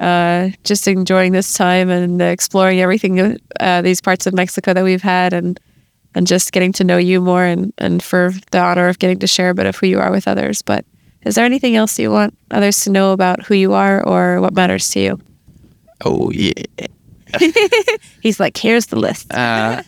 uh, 0.00 0.48
just 0.64 0.88
enjoying 0.88 1.32
this 1.32 1.52
time 1.54 1.88
and 1.90 2.20
exploring 2.20 2.80
everything, 2.80 3.38
uh, 3.60 3.82
these 3.82 4.00
parts 4.00 4.26
of 4.26 4.34
Mexico 4.34 4.74
that 4.74 4.82
we've 4.82 5.02
had 5.02 5.32
and, 5.32 5.60
and 6.16 6.26
just 6.26 6.52
getting 6.52 6.72
to 6.72 6.84
know 6.84 6.96
you 6.96 7.20
more 7.20 7.44
and, 7.44 7.72
and 7.78 8.02
for 8.02 8.32
the 8.50 8.58
honor 8.58 8.88
of 8.88 8.98
getting 8.98 9.18
to 9.20 9.26
share 9.28 9.50
a 9.50 9.54
bit 9.54 9.66
of 9.66 9.76
who 9.76 9.86
you 9.86 10.00
are 10.00 10.10
with 10.10 10.26
others. 10.26 10.62
But 10.62 10.84
is 11.24 11.34
there 11.34 11.44
anything 11.44 11.76
else 11.76 11.98
you 11.98 12.10
want 12.10 12.36
others 12.50 12.80
to 12.84 12.90
know 12.90 13.12
about 13.12 13.42
who 13.44 13.54
you 13.54 13.72
are 13.72 14.06
or 14.06 14.40
what 14.40 14.54
matters 14.54 14.88
to 14.90 15.00
you? 15.00 15.20
Oh 16.04 16.30
yeah. 16.30 16.52
He's 18.20 18.38
like, 18.38 18.56
here's 18.56 18.86
the 18.86 18.96
list. 18.96 19.32
uh, 19.32 19.82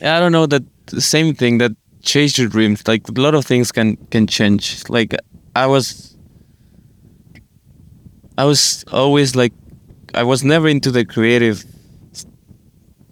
I 0.00 0.20
don't 0.20 0.32
know 0.32 0.46
that 0.46 0.62
the 0.86 1.00
same 1.00 1.34
thing 1.34 1.58
that 1.58 1.72
chase 2.02 2.38
your 2.38 2.48
dreams. 2.48 2.86
Like 2.86 3.08
a 3.08 3.20
lot 3.20 3.34
of 3.34 3.44
things 3.44 3.72
can 3.72 3.96
can 4.10 4.26
change. 4.26 4.88
Like 4.88 5.14
I 5.54 5.66
was, 5.66 6.16
I 8.38 8.44
was 8.44 8.84
always 8.92 9.34
like, 9.34 9.52
I 10.14 10.22
was 10.22 10.44
never 10.44 10.68
into 10.68 10.90
the 10.90 11.04
creative 11.04 11.64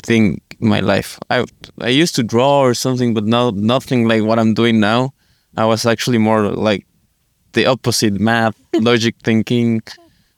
thing 0.03 0.41
in 0.61 0.69
my 0.69 0.81
life. 0.81 1.19
I 1.29 1.45
I 1.81 1.89
used 1.89 2.15
to 2.17 2.23
draw 2.23 2.61
or 2.61 2.75
something, 2.75 3.15
but 3.15 3.25
now 3.25 3.51
nothing 3.51 4.09
like 4.09 4.23
what 4.23 4.39
I'm 4.39 4.55
doing 4.55 4.81
now. 4.81 5.13
I 5.57 5.65
was 5.65 5.87
actually 5.87 6.19
more 6.19 6.43
like 6.43 6.87
the 7.57 7.67
opposite, 7.67 8.21
math, 8.21 8.57
logic 8.75 9.17
thinking. 9.25 9.83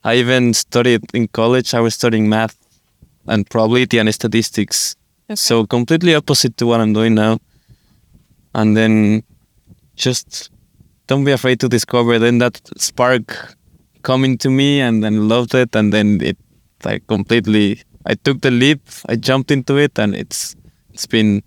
I 0.02 0.14
even 0.14 0.54
studied 0.54 1.02
in 1.12 1.28
college. 1.28 1.74
I 1.74 1.80
was 1.80 1.94
studying 1.94 2.28
math 2.30 2.56
and 3.26 3.48
probability 3.50 3.98
and 3.98 4.12
statistics. 4.14 4.96
So 5.34 5.66
completely 5.66 6.14
opposite 6.14 6.56
to 6.56 6.66
what 6.66 6.80
I'm 6.80 6.94
doing 6.94 7.14
now. 7.14 7.38
And 8.54 8.74
then 8.74 9.22
just 9.96 10.50
don't 11.06 11.24
be 11.24 11.32
afraid 11.32 11.60
to 11.60 11.68
discover. 11.68 12.18
Then 12.18 12.38
that 12.38 12.58
spark 12.78 13.54
coming 14.02 14.38
to 14.38 14.48
me 14.48 14.80
and 14.80 15.04
then 15.04 15.28
loved 15.28 15.54
it 15.54 15.76
and 15.76 15.92
then 15.92 16.22
it 16.22 16.38
like 16.84 17.06
completely 17.08 17.82
I 18.06 18.14
took 18.14 18.40
the 18.40 18.50
leap, 18.50 18.80
I 19.06 19.16
jumped 19.16 19.50
into 19.50 19.76
it 19.76 19.98
and 19.98 20.14
it's 20.14 20.56
it's 20.94 21.06
been 21.06 21.42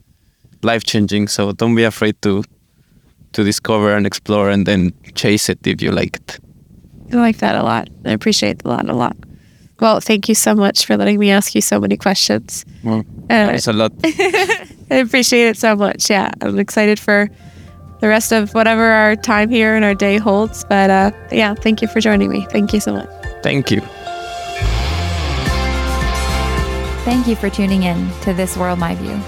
life 0.61 0.83
changing. 0.83 1.27
So 1.27 1.53
don't 1.53 1.73
be 1.75 1.83
afraid 1.83 2.21
to 2.21 2.43
to 3.33 3.43
discover 3.43 3.95
and 3.95 4.05
explore 4.05 4.49
and 4.49 4.65
then 4.65 4.91
chase 5.15 5.49
it 5.49 5.65
if 5.65 5.81
you 5.81 5.91
like 5.91 6.15
it. 6.17 6.39
I 7.13 7.15
like 7.17 7.37
that 7.37 7.55
a 7.55 7.63
lot. 7.63 7.89
I 8.05 8.11
appreciate 8.11 8.59
that 8.59 8.65
a 8.65 8.69
lot, 8.69 8.89
a 8.89 8.93
lot. 8.93 9.15
Well, 9.79 9.99
thank 9.99 10.29
you 10.29 10.35
so 10.35 10.53
much 10.55 10.85
for 10.85 10.95
letting 10.97 11.17
me 11.19 11.31
ask 11.31 11.55
you 11.55 11.61
so 11.61 11.79
many 11.79 11.97
questions. 11.97 12.65
Well, 12.83 12.99
Uh, 13.29 13.47
thanks 13.47 13.67
a 13.67 13.73
lot. 13.73 13.91
I 14.03 14.95
appreciate 14.97 15.47
it 15.47 15.57
so 15.57 15.75
much. 15.75 16.09
Yeah, 16.09 16.29
I'm 16.41 16.59
excited 16.59 16.99
for 16.99 17.29
the 18.01 18.07
rest 18.07 18.31
of 18.31 18.53
whatever 18.53 18.83
our 18.83 19.15
time 19.15 19.49
here 19.49 19.75
and 19.75 19.83
our 19.85 19.95
day 19.95 20.17
holds. 20.17 20.63
But 20.65 20.89
uh, 20.89 21.11
yeah, 21.31 21.55
thank 21.55 21.81
you 21.81 21.87
for 21.87 21.99
joining 21.99 22.29
me. 22.29 22.45
Thank 22.51 22.73
you 22.73 22.79
so 22.79 22.93
much. 22.93 23.09
Thank 23.43 23.71
you. 23.71 23.81
Thank 27.03 27.27
you 27.27 27.35
for 27.35 27.49
tuning 27.49 27.83
in 27.83 28.09
to 28.21 28.33
This 28.33 28.55
World 28.55 28.77
My 28.79 28.93
View. 28.95 29.19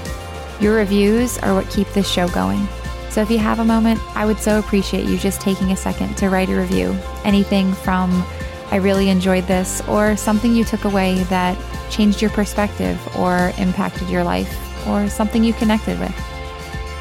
Your 0.59 0.75
reviews 0.77 1.39
are 1.39 1.55
what 1.55 1.67
keep 1.71 1.87
this 1.93 2.07
show 2.07 2.27
going. 2.29 2.67
So 3.13 3.21
if 3.21 3.29
you 3.29 3.37
have 3.37 3.59
a 3.59 3.63
moment, 3.63 4.01
I 4.15 4.25
would 4.25 4.39
so 4.39 4.57
appreciate 4.57 5.05
you 5.05 5.19
just 5.19 5.39
taking 5.39 5.71
a 5.71 5.77
second 5.77 6.17
to 6.17 6.31
write 6.31 6.49
a 6.49 6.55
review. 6.55 6.97
Anything 7.23 7.71
from 7.71 8.25
I 8.71 8.77
really 8.77 9.09
enjoyed 9.09 9.45
this 9.45 9.87
or 9.87 10.17
something 10.17 10.55
you 10.55 10.63
took 10.63 10.83
away 10.85 11.21
that 11.25 11.55
changed 11.91 12.23
your 12.23 12.31
perspective 12.31 12.99
or 13.15 13.53
impacted 13.59 14.09
your 14.09 14.23
life 14.23 14.51
or 14.87 15.07
something 15.09 15.43
you 15.43 15.53
connected 15.53 15.99
with. 15.99 16.15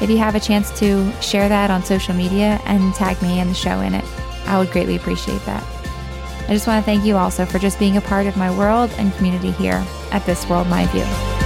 If 0.03 0.09
you 0.11 0.19
have 0.19 0.35
a 0.35 0.39
chance 0.39 0.69
to 0.77 1.11
share 1.19 1.49
that 1.49 1.71
on 1.71 1.83
social 1.83 2.13
media 2.13 2.61
and 2.65 2.93
tag 2.93 3.19
me 3.23 3.39
and 3.39 3.49
the 3.49 3.55
show 3.55 3.79
in 3.79 3.95
it, 3.95 4.05
I 4.45 4.59
would 4.59 4.69
greatly 4.69 4.97
appreciate 4.97 5.43
that. 5.47 5.63
I 6.47 6.49
just 6.49 6.67
want 6.67 6.79
to 6.79 6.85
thank 6.85 7.03
you 7.05 7.17
also 7.17 7.43
for 7.43 7.57
just 7.57 7.79
being 7.79 7.97
a 7.97 8.01
part 8.01 8.27
of 8.27 8.37
my 8.37 8.55
world 8.55 8.91
and 8.99 9.11
community 9.15 9.49
here 9.49 9.83
at 10.11 10.23
This 10.27 10.47
World 10.47 10.67
My 10.67 10.85
View. 10.87 11.42